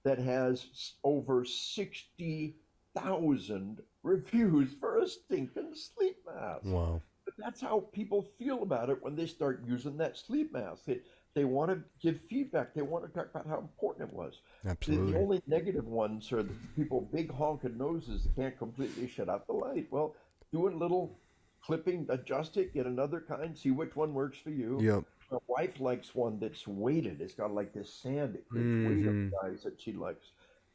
[0.04, 0.66] that has
[1.04, 2.56] over 60
[2.96, 6.66] thousand reviews for a stinking sleep mask.
[6.66, 7.02] Wow.
[7.26, 10.84] But that's how people feel about it when they start using that sleep mask.
[10.86, 11.00] They,
[11.36, 12.74] they want to give feedback.
[12.74, 14.42] They want to talk about how important it was.
[14.68, 15.06] Absolutely.
[15.06, 19.30] The, the only negative ones are the people big honking noses that can't completely shut
[19.30, 19.88] out the light.
[19.90, 20.16] Well,
[20.52, 21.18] doing little
[21.66, 24.80] clipping, adjust it, get another kind, see which one works for you.
[24.82, 25.04] Yep.
[25.32, 27.22] My wife likes one that's weighted.
[27.22, 28.88] It's got like this sand mm-hmm.
[28.88, 30.28] weight of guys that she likes.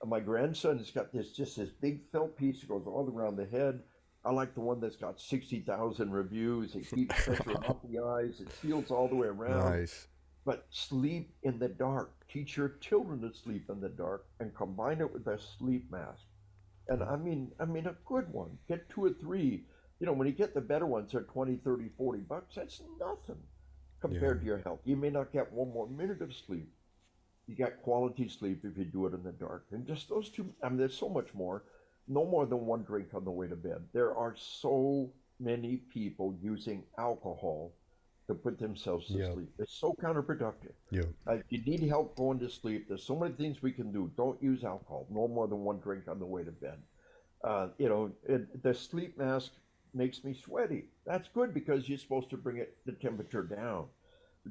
[0.07, 3.81] My grandson's got this just this big felt piece that goes all around the head.
[4.25, 6.75] I like the one that's got sixty thousand reviews.
[6.75, 8.41] It keeps pressure off the eyes.
[8.41, 9.71] It seals all the way around.
[9.71, 10.07] Nice.
[10.45, 12.13] But sleep in the dark.
[12.29, 16.23] Teach your children to sleep in the dark and combine it with a sleep mask.
[16.89, 18.57] And I mean, I mean a good one.
[18.69, 19.65] Get two or three.
[20.01, 22.55] You know, when you get the better ones, they're 20, 30, 40 bucks.
[22.55, 23.43] That's nothing
[24.01, 24.81] compared to your health.
[24.85, 26.71] You may not get one more minute of sleep.
[27.49, 29.67] You get quality sleep if you do it in the dark.
[29.73, 31.65] And just those two, I mean, there's so much more.
[32.07, 33.85] No more than one drink on the way to bed.
[33.93, 37.73] There are so many people using alcohol
[38.27, 39.33] to put themselves to Yeah.
[39.33, 39.49] sleep.
[39.59, 40.75] It's so counterproductive.
[40.91, 41.07] Yep.
[41.27, 44.11] Uh, if you need help going to sleep, there's so many things we can do.
[44.17, 45.07] Don't use alcohol.
[45.09, 46.83] No more than one drink on the way to bed.
[47.43, 49.53] Uh, you know, it, the sleep mask
[49.95, 50.85] makes me sweaty.
[51.07, 53.89] That's good because you're supposed to bring it the temperature down.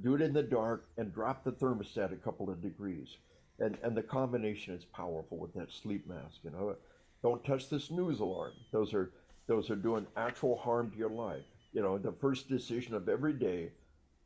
[0.02, 3.18] Do it in the dark and drop the thermostat a couple of degrees.
[3.60, 6.41] And and the combination is powerful with that sleep mask.
[6.43, 6.76] You know,
[7.24, 8.54] don't touch the snooze alarm.
[8.72, 9.12] Those are
[9.48, 11.45] those are doing actual harm to your life.
[11.74, 13.72] You know, the first decision of every day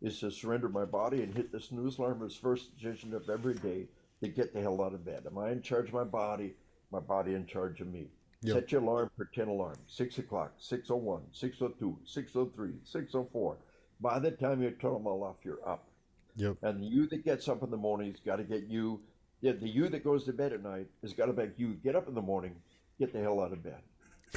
[0.02, 3.54] is to surrender my body and hit the snooze alarm is first decision of every
[3.54, 3.88] day
[4.22, 5.24] to get the hell out of bed.
[5.26, 6.54] Am I in charge of my body?
[6.92, 8.08] My body in charge of me.
[8.42, 8.56] Yep.
[8.56, 9.80] Set your alarm for 10 alarms.
[9.88, 13.56] 6 o'clock, 6.01, 6.02, 6.03, 6.04.
[14.02, 15.86] By the time you turn them all off, you're up.
[16.36, 16.58] Yep.
[16.64, 19.02] And you that gets up in the morning has got to get you.
[19.42, 21.96] Yeah, the you that goes to bed at night has got to make you get
[21.96, 22.56] up in the morning,
[23.00, 23.82] get the hell out of bed.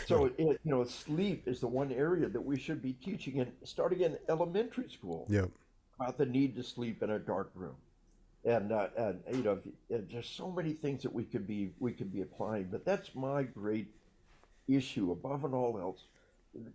[0.06, 3.52] So it, you know, sleep is the one area that we should be teaching in
[3.62, 5.50] starting in elementary school Yep.
[6.00, 7.76] about the need to sleep in a dark room,
[8.44, 9.60] and uh, and you know,
[9.90, 12.64] and there's so many things that we could be we could be applying.
[12.64, 13.88] But that's my great
[14.66, 16.06] issue above and all else: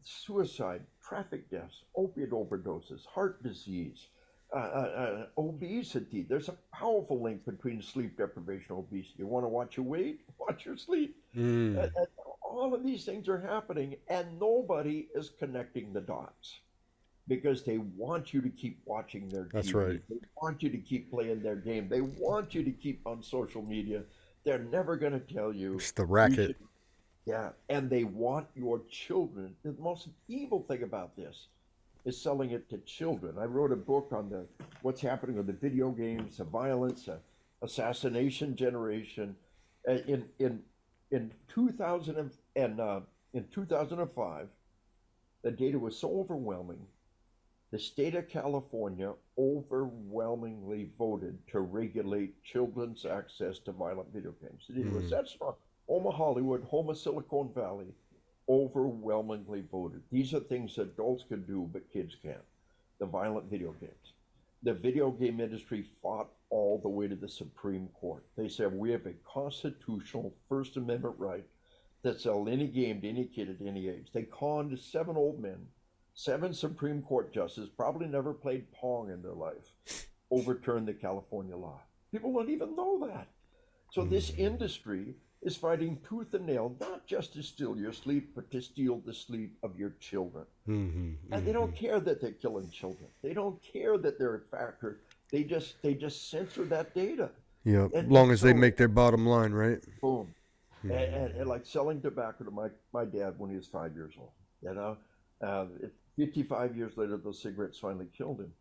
[0.03, 4.07] suicide, traffic deaths, opiate overdoses, heart disease,
[4.53, 6.25] uh, uh, uh, obesity.
[6.27, 9.15] There's a powerful link between sleep deprivation and obesity.
[9.17, 10.21] You want to watch your weight?
[10.39, 11.15] Watch your sleep.
[11.35, 11.77] Mm.
[11.77, 12.07] And, and
[12.41, 16.61] all of these things are happening, and nobody is connecting the dots
[17.27, 20.01] because they want you to keep watching their That's right.
[20.09, 21.87] They want you to keep playing their game.
[21.87, 24.01] They want you to keep on social media.
[24.43, 25.75] They're never going to tell you.
[25.75, 26.57] It's the racket.
[27.29, 29.55] Yeah, and they want your children.
[29.63, 31.45] The most evil thing about this
[32.03, 33.35] is selling it to children.
[33.39, 34.45] I wrote a book on the
[34.81, 37.19] what's happening with the video games, the violence, the
[37.61, 39.35] assassination generation.
[39.87, 40.63] Uh, in in
[41.11, 42.99] in 2000 and, and uh,
[43.33, 44.47] in 2005,
[45.43, 46.79] the data was so overwhelming.
[47.71, 54.63] The state of California overwhelmingly voted to regulate children's access to violent video games.
[54.67, 55.09] Data was Mm.
[55.11, 55.53] that strong.
[55.89, 57.87] Homa Hollywood, Homa Silicon Valley,
[58.47, 60.03] overwhelmingly voted.
[60.11, 62.37] These are things adults can do, but kids can't.
[62.99, 64.13] The violent video games.
[64.61, 68.23] The video game industry fought all the way to the Supreme Court.
[68.37, 71.45] They said we have a constitutional First Amendment right
[72.03, 74.09] to sell any game to any kid at any age.
[74.13, 75.65] They conned seven old men,
[76.13, 81.81] seven Supreme Court justices, probably never played Pong in their life, overturned the California law.
[82.11, 83.27] People don't even know that.
[83.91, 84.41] So this hmm.
[84.41, 89.01] industry is fighting tooth and nail, not just to steal your sleep, but to steal
[89.05, 90.45] the sleep of your children.
[90.65, 93.09] hmm And they don't care that they're killing children.
[93.21, 94.99] They don't care that they're a factor.
[95.31, 97.29] They just they just censor that data.
[97.63, 99.79] Yeah, as long as they make their bottom line, right?
[100.01, 100.33] Boom.
[100.83, 104.13] And, and, and like selling tobacco to my, my dad when he was five years
[104.17, 104.31] old.
[104.61, 104.97] You know,
[105.41, 105.65] uh,
[106.15, 108.51] 55 years later, those cigarettes finally killed him.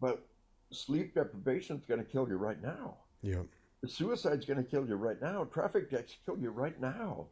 [0.00, 0.26] But
[0.72, 2.96] sleep deprivation is going to kill you right now.
[3.22, 3.46] Yep.
[3.86, 5.44] Suicide's going to kill you right now.
[5.44, 7.26] Traffic deaths kill you right now.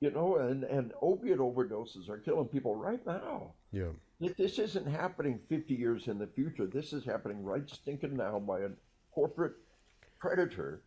[0.00, 3.52] You know, and, and opiate overdoses are killing people right now.
[3.72, 3.90] Yeah.
[4.20, 6.66] This isn't happening 50 years in the future.
[6.66, 8.68] This is happening right stinking now by a
[9.14, 9.54] corporate
[10.18, 10.82] predator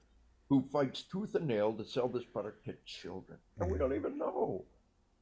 [0.50, 3.38] who fights tooth and nail to sell this product to children.
[3.60, 4.06] And we don't mm-hmm.
[4.06, 4.66] even know.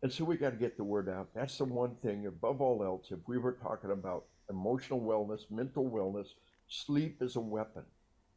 [0.04, 1.30] And so we got to get the word out.
[1.34, 5.90] That's the one thing, above all else, if we were talking about emotional wellness, mental
[5.90, 6.28] wellness,
[6.68, 7.84] sleep is a weapon.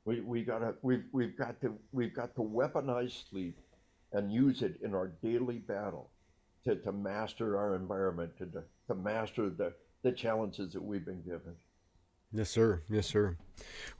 [0.08, 3.58] We, we gotta we've we've got to we've got to weaponize sleep
[4.12, 6.08] and use it in our daily battle
[6.64, 8.46] to, to master our environment, to,
[8.86, 11.54] to master the, the challenges that we've been given.
[12.32, 12.80] Yes, sir.
[12.88, 13.36] Yes, sir.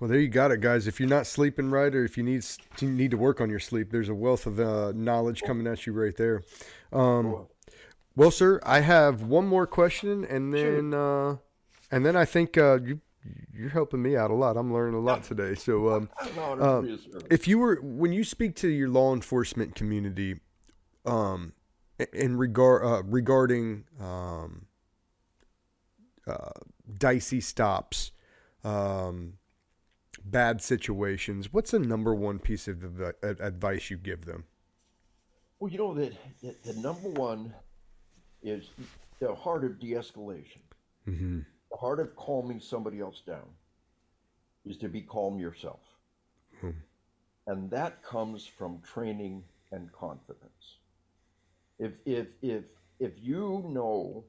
[0.01, 0.87] Well, there you got it, guys.
[0.87, 2.43] If you're not sleeping right, or if you need
[2.81, 5.87] you need to work on your sleep, there's a wealth of uh, knowledge coming at
[5.87, 6.43] you right there.
[6.91, 7.49] Um,
[8.17, 11.37] well, sir, I have one more question, and then uh,
[11.91, 13.01] and then I think uh, you
[13.53, 14.57] you're helping me out a lot.
[14.57, 15.55] I'm learning a lot today.
[15.55, 16.83] So, um, uh,
[17.31, 20.41] if you were when you speak to your law enforcement community,
[21.05, 21.53] um,
[22.13, 24.67] in regard uh, regarding um,
[26.27, 26.51] uh,
[26.97, 28.13] dicey stops,
[28.65, 29.35] um,
[30.25, 32.85] bad situations, what's the number one piece of
[33.23, 34.45] advice you give them?
[35.59, 37.53] Well, you know that the, the, number one
[38.45, 38.71] is
[39.19, 40.61] the heart of de-escalation.
[41.09, 41.41] Mm-hmm
[41.71, 43.49] the heart of calming somebody else down
[44.65, 45.81] is to be calm yourself.
[46.61, 46.71] Hmm.
[47.47, 49.43] And that comes from training
[49.73, 50.79] and confidence.
[51.79, 52.65] If, if, if,
[53.01, 54.25] if you know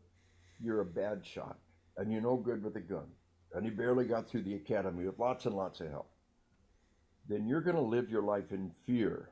[0.61, 1.57] you're a bad shot
[1.97, 3.07] and you're no good with a gun
[3.53, 6.09] and you barely got through the academy with lots and lots of help,
[7.27, 9.29] then you're going to live your life in fear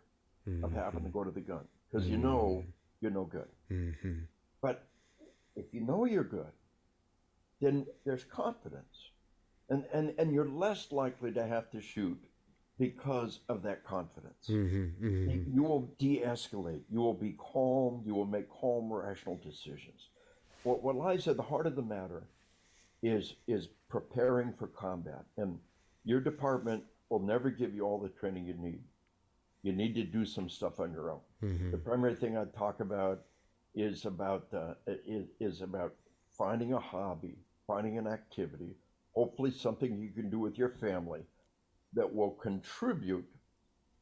[0.47, 0.64] mm-hmm.
[0.64, 2.16] of having to go to the gun because mm-hmm.
[2.16, 2.64] you know
[3.01, 3.47] you're no good.
[3.72, 4.20] Mm-hmm.
[4.62, 4.84] But
[5.55, 6.51] if you know you're good
[7.62, 9.12] then there's confidence.
[9.70, 12.18] And, and, and you're less likely to have to shoot
[12.80, 14.47] because of that confidence.
[14.47, 15.55] Mm-hmm, mm-hmm.
[15.55, 20.10] You will de escalate, you will be calm, you will make calm, rational decisions.
[20.64, 22.24] What, what lies at the heart of the matter
[23.01, 25.26] is, is preparing for combat.
[25.38, 25.58] And
[26.05, 28.82] your department will never give you all the training you need.
[29.64, 31.20] You need to do some stuff on your own.
[31.43, 31.72] Mm-hmm.
[31.72, 33.24] The primary thing I'd talk about
[33.76, 34.74] is about uh,
[35.05, 35.93] is, is about
[36.32, 37.38] finding a hobby
[37.68, 38.76] finding an activity,
[39.13, 41.22] hopefully something you can do with your family
[41.93, 43.28] that will contribute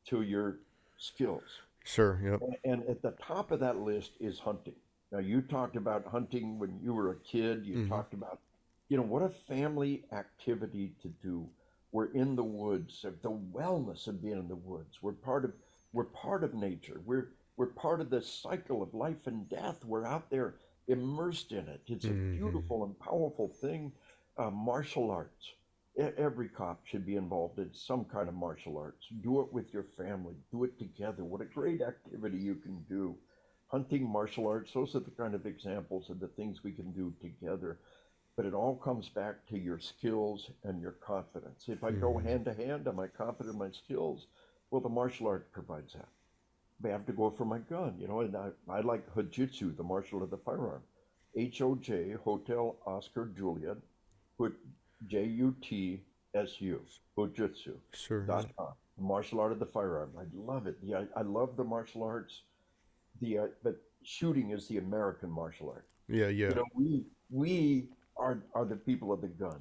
[0.06, 0.60] to your
[0.98, 1.62] skills.
[1.84, 2.42] Sure, yep.
[2.42, 4.76] And, and at the top of that list is hunting.
[5.12, 7.66] Now, you talked about hunting when you were a kid.
[7.66, 7.90] You mm-hmm.
[7.90, 8.40] talked about,
[8.90, 11.48] you know, what a family activity to do.
[11.92, 13.06] We're in the woods.
[13.22, 14.98] The wellness of being in the woods.
[15.02, 15.54] We're part of
[15.94, 17.00] we're part of nature.
[17.06, 19.86] We're we're part of the cycle of life and death.
[19.86, 20.56] We're out there
[20.88, 21.82] immersed in it.
[21.88, 22.38] It's a mm-hmm.
[22.38, 23.92] beautiful and powerful thing.
[24.38, 25.54] Uh, martial arts.
[26.18, 29.08] Every cop should be involved in some kind of martial arts.
[29.24, 30.36] Do it with your family.
[30.52, 31.24] Do it together.
[31.24, 33.16] What a great activity you can do.
[33.68, 37.14] Hunting, martial arts, those are the kind of examples of the things we can do
[37.22, 37.80] together.
[38.36, 41.64] But it all comes back to your skills and your confidence.
[41.68, 42.28] If I go mm-hmm.
[42.28, 44.28] hand to hand, am I confident in my skills?
[44.72, 46.10] Well, the martial art provides that.
[46.84, 49.84] I have to go for my gun, you know, and I, I like Hojutsu, the
[49.84, 50.82] martial of the firearm.
[51.38, 53.78] H O J, Hotel Oscar Juliet,
[54.38, 54.56] put
[55.08, 56.02] J U T
[56.34, 56.82] S U,
[57.18, 57.74] Hojutsu.
[57.94, 58.26] Sure.
[58.26, 58.74] Dot com.
[58.98, 60.12] Martial art of the firearm.
[60.18, 60.78] I love it.
[60.82, 62.42] Yeah, I, I love the martial arts.
[63.22, 65.88] The uh, but shooting is the American martial art.
[66.08, 66.50] Yeah, yeah.
[66.50, 69.60] You know, we we are are the people of the gun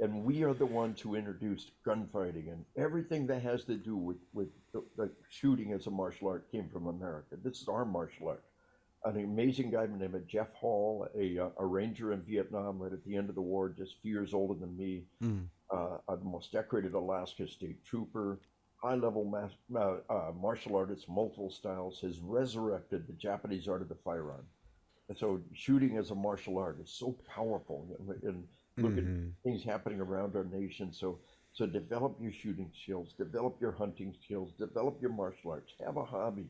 [0.00, 4.16] and we are the ones who introduced gunfighting and everything that has to do with,
[4.32, 7.36] with the, the, shooting as a martial art came from America.
[7.42, 8.44] This is our martial art.
[9.04, 13.28] An amazing guy named Jeff Hall, a, a ranger in Vietnam right at the end
[13.28, 15.44] of the war, just a few years older than me, mm.
[15.70, 18.40] uh, a most decorated Alaska State Trooper,
[18.76, 19.32] high level
[19.74, 19.78] uh,
[20.10, 24.46] uh, martial artist, multiple styles, has resurrected the Japanese art of the firearm.
[25.08, 27.86] And so shooting as a martial art is so powerful.
[27.98, 28.44] And, and
[28.76, 29.28] look mm-hmm.
[29.28, 30.92] at things happening around our nation.
[30.92, 31.18] So,
[31.52, 35.72] so develop your shooting skills, develop your hunting skills, develop your martial arts.
[35.84, 36.46] Have a hobby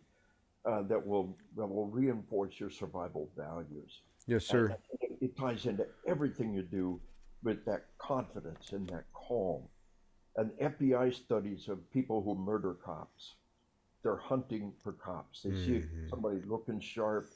[0.64, 4.00] uh, that will that will reinforce your survival values.
[4.26, 4.76] Yes, sir.
[5.00, 7.00] It, it ties into everything you do
[7.42, 9.62] with that confidence and that calm.
[10.36, 13.34] And FBI studies of people who murder cops,
[14.02, 15.42] they're hunting for cops.
[15.42, 15.82] They mm-hmm.
[15.82, 17.26] see somebody looking sharp,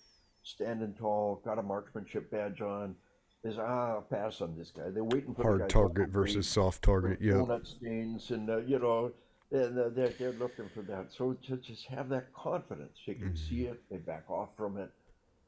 [0.43, 2.97] standing tall, got a marksmanship badge on
[3.45, 4.91] is ah, I'll pass on this guy.
[4.91, 7.19] They're waiting for hard target versus soft target.
[7.21, 9.13] Yeah, donut stains, and uh, you know,
[9.53, 11.13] and uh, they're they're looking for that.
[11.17, 13.49] So to just have that confidence, they can mm-hmm.
[13.49, 13.81] see it.
[13.91, 14.91] They back off from it.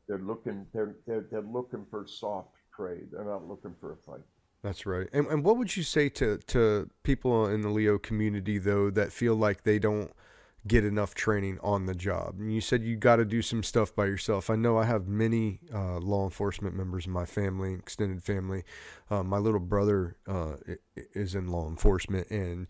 [0.08, 0.66] They're looking.
[0.72, 3.00] They're they're they're looking for soft prey.
[3.10, 4.24] They're not looking for a fight.
[4.62, 5.08] That's right.
[5.12, 9.12] And and what would you say to to people in the LEO community though that
[9.12, 10.12] feel like they don't
[10.66, 12.34] get enough training on the job.
[12.38, 14.50] And you said you got to do some stuff by yourself.
[14.50, 18.64] I know I have many uh, law enforcement members in my family, extended family.
[19.10, 20.56] Uh, my little brother uh,
[21.14, 22.66] is in law enforcement, and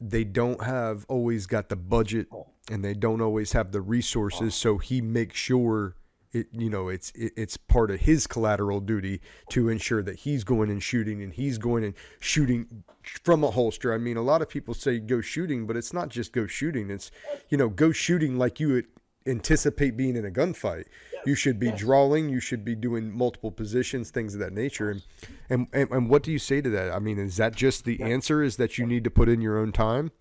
[0.00, 2.28] they don't have always got the budget,
[2.70, 4.54] and they don't always have the resources.
[4.54, 5.94] So he makes sure
[6.32, 10.44] it you know it's it, it's part of his collateral duty to ensure that he's
[10.44, 13.92] going and shooting and he's going and shooting from a holster.
[13.92, 16.90] I mean, a lot of people say go shooting, but it's not just go shooting.
[16.90, 17.10] It's
[17.48, 18.86] you know go shooting like you would
[19.26, 20.84] anticipate being in a gunfight.
[21.26, 22.28] You should be drawing.
[22.28, 24.90] You should be doing multiple positions, things of that nature.
[24.90, 25.02] And,
[25.50, 26.92] and and and what do you say to that?
[26.92, 28.42] I mean, is that just the answer?
[28.42, 30.12] Is that you need to put in your own time?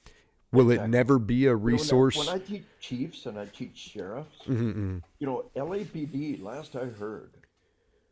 [0.51, 2.17] Will it never be a You know, when I- resource?
[2.17, 5.01] when I teach chiefs and I teach sheriffs, Mm-mm.
[5.19, 7.31] you know, LAPD, last I heard,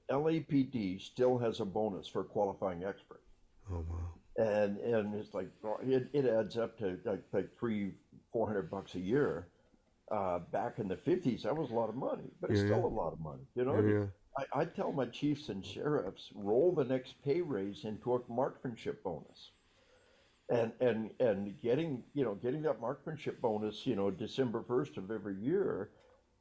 [0.09, 3.21] LAPD still has a bonus for qualifying expert.
[3.71, 4.11] Oh wow.
[4.37, 5.47] And and it's like
[5.83, 7.93] it, it adds up to like like three,
[8.31, 9.47] four hundred bucks a year.
[10.11, 12.79] Uh, back in the fifties, that was a lot of money, but it's Yeah, still
[12.81, 12.85] yeah.
[12.85, 13.41] a lot of money.
[13.55, 14.05] You know, yeah.
[14.53, 19.03] I, I tell my chiefs and sheriffs roll the next pay raise into a marksmanship
[19.03, 19.49] bonus,
[20.49, 25.09] and and and getting you know getting that marksmanship bonus you know December first of
[25.11, 25.89] every year,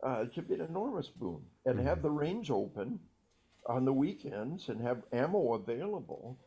[0.06, 1.40] uh, it could be an enormous boon.
[1.66, 3.00] And have the range open
[3.66, 6.38] on the weekends and have ammo available,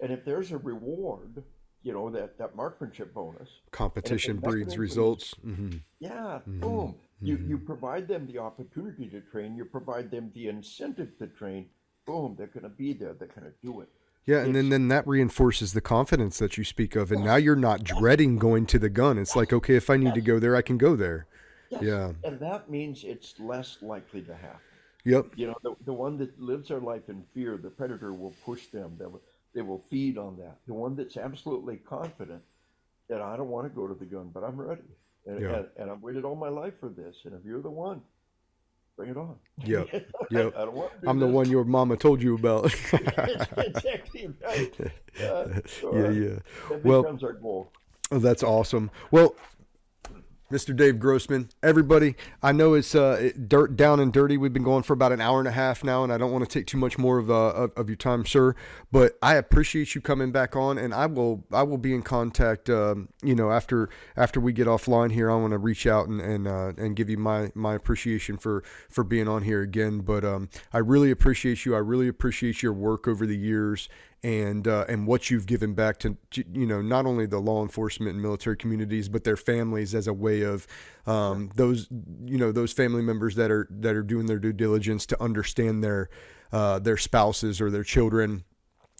[0.00, 1.42] and if there's a reward,
[1.82, 5.34] you know that that marksmanship bonus, Competition breeds results.
[5.42, 6.96] hmm yeah, boom.
[7.20, 9.54] You you provide them the opportunity to train.
[9.54, 11.68] You provide them the incentive to train.
[12.06, 13.14] Boom, they're going to be there.
[13.14, 13.88] They're going to do it.
[14.24, 17.56] Yeah, and then, then that reinforces the confidence that you speak of, and now you're
[17.56, 19.18] not dreading going to the gun.
[19.18, 21.26] It's like, okay, if I need to go there, I can go there.
[21.70, 21.82] Yes.
[21.82, 22.12] Yeah.
[22.22, 24.60] And that means it's less likely to happen.
[25.04, 25.32] Yep.
[25.34, 28.66] You know, the, the one that lives their life in fear, the predator will push
[28.68, 28.94] them.
[28.98, 29.22] They will,
[29.54, 30.58] they will feed on that.
[30.68, 32.42] The one that's absolutely confident
[33.08, 34.82] that I don't want to go to the gun, but I'm ready.
[35.26, 35.56] And, Yeah.
[35.56, 37.16] and, and I've waited all my life for this.
[37.24, 38.02] And if you're the one,
[38.96, 39.36] bring it on.
[39.64, 39.88] Yep.
[39.94, 40.54] I, Yep.
[40.56, 42.66] I don't want I'm the one your mama told you about.
[42.92, 44.76] Exactly right.
[45.20, 46.38] Yeah, so, yeah, uh, yeah.
[46.70, 47.70] That Well- becomes our goal.
[48.10, 48.90] Oh, that's awesome.
[49.10, 49.34] Well,
[50.52, 50.76] Mr.
[50.76, 54.36] Dave Grossman, everybody, I know it's uh, dirt down and dirty.
[54.36, 56.44] We've been going for about an hour and a half now, and I don't want
[56.44, 58.54] to take too much more of, uh, of of your time, sir.
[58.92, 62.68] But I appreciate you coming back on, and I will I will be in contact.
[62.68, 66.20] Um, you know, after after we get offline here, I want to reach out and
[66.20, 70.00] and uh, and give you my my appreciation for for being on here again.
[70.00, 71.74] But um, I really appreciate you.
[71.74, 73.88] I really appreciate your work over the years
[74.24, 76.16] and uh, and what you've given back to,
[76.52, 80.12] you know not only the law enforcement and military communities but their families as a
[80.12, 80.66] way of
[81.06, 81.88] um, those
[82.24, 85.82] you know those family members that are that are doing their due diligence to understand
[85.82, 86.08] their
[86.52, 88.44] uh, their spouses or their children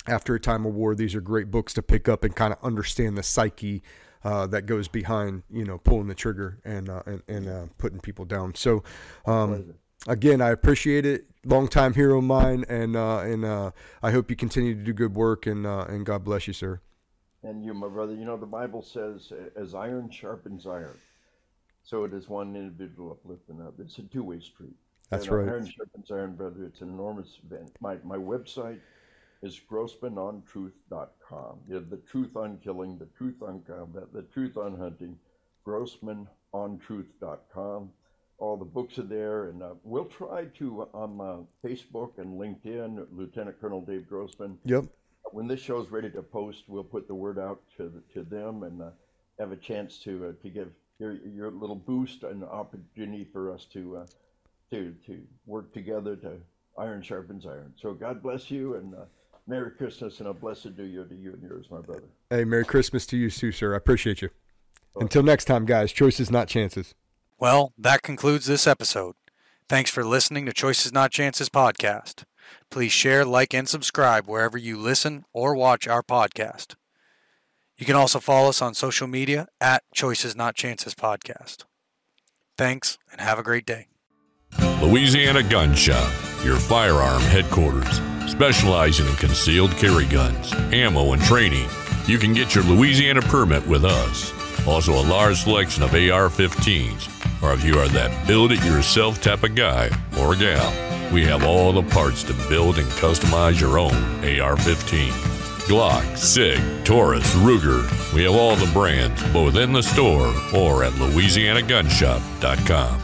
[0.08, 0.94] after a time of war.
[0.94, 3.82] These are great books to pick up and kind of understand the psyche
[4.24, 8.00] uh, that goes behind you know pulling the trigger and uh, and, and uh, putting
[8.00, 8.54] people down.
[8.54, 8.82] So.
[9.24, 9.74] Um,
[10.06, 11.26] Again, I appreciate it.
[11.44, 13.70] Longtime hero of mine, and uh, and uh,
[14.02, 15.46] I hope you continue to do good work.
[15.46, 16.80] And uh, and God bless you, sir.
[17.42, 20.96] And you, my brother, you know, the Bible says, as iron sharpens iron,
[21.82, 23.82] so it is one individual uplifting another.
[23.82, 24.76] It's a two way street.
[25.10, 25.48] That's And, right.
[25.48, 26.64] Iron sharpens iron, brother.
[26.64, 27.72] It's an enormous event.
[27.80, 28.78] My, my website
[29.42, 31.58] is grossmanontruth.com.
[31.68, 35.18] You know, the truth on killing, the truth on combat, the truth on hunting,
[35.66, 37.90] grossmanontruth.com.
[38.38, 43.06] All the books are there, and uh, we'll try to on uh, Facebook and LinkedIn,
[43.12, 44.84] Lieutenant Colonel Dave Grossman Yep.
[45.30, 48.64] when this show's ready to post, we'll put the word out to the, to them
[48.64, 48.90] and uh,
[49.38, 50.68] have a chance to uh, to give
[50.98, 54.06] your your little boost and opportunity for us to uh,
[54.70, 56.32] to to work together to
[56.78, 57.72] iron sharpens iron.
[57.80, 59.04] So God bless you and uh,
[59.46, 62.08] Merry Christmas and a blessed New Year to you and yours, my brother.
[62.30, 63.74] Hey, Merry Christmas to you too, sir.
[63.74, 64.30] I appreciate you.
[64.96, 65.90] Until next time, guys.
[65.92, 66.94] Choices, not chances.
[67.42, 69.16] Well, that concludes this episode.
[69.68, 72.22] Thanks for listening to Choices Not Chances podcast.
[72.70, 76.76] Please share, like, and subscribe wherever you listen or watch our podcast.
[77.76, 81.64] You can also follow us on social media at Choices Not Chances podcast.
[82.56, 83.88] Thanks and have a great day.
[84.80, 86.12] Louisiana Gun Shop,
[86.44, 88.00] your firearm headquarters,
[88.30, 91.68] specializing in concealed carry guns, ammo, and training.
[92.06, 94.32] You can get your Louisiana permit with us.
[94.64, 99.20] Also, a large selection of AR 15s, or if you are that build it yourself
[99.20, 99.90] type of guy
[100.20, 100.72] or gal,
[101.12, 103.94] we have all the parts to build and customize your own
[104.24, 105.12] AR 15.
[105.68, 107.82] Glock, SIG, Taurus, Ruger.
[108.14, 113.00] We have all the brands, both in the store or at LouisianaGunShop.com.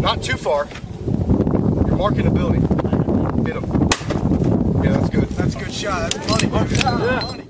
[0.00, 0.68] Not too far.
[1.86, 2.62] You're marking a building.
[3.44, 3.64] Hit him.
[4.82, 5.28] Yeah, that's good.
[5.30, 6.12] That's a good shot.
[6.12, 6.76] That's money.
[6.76, 7.42] Yeah.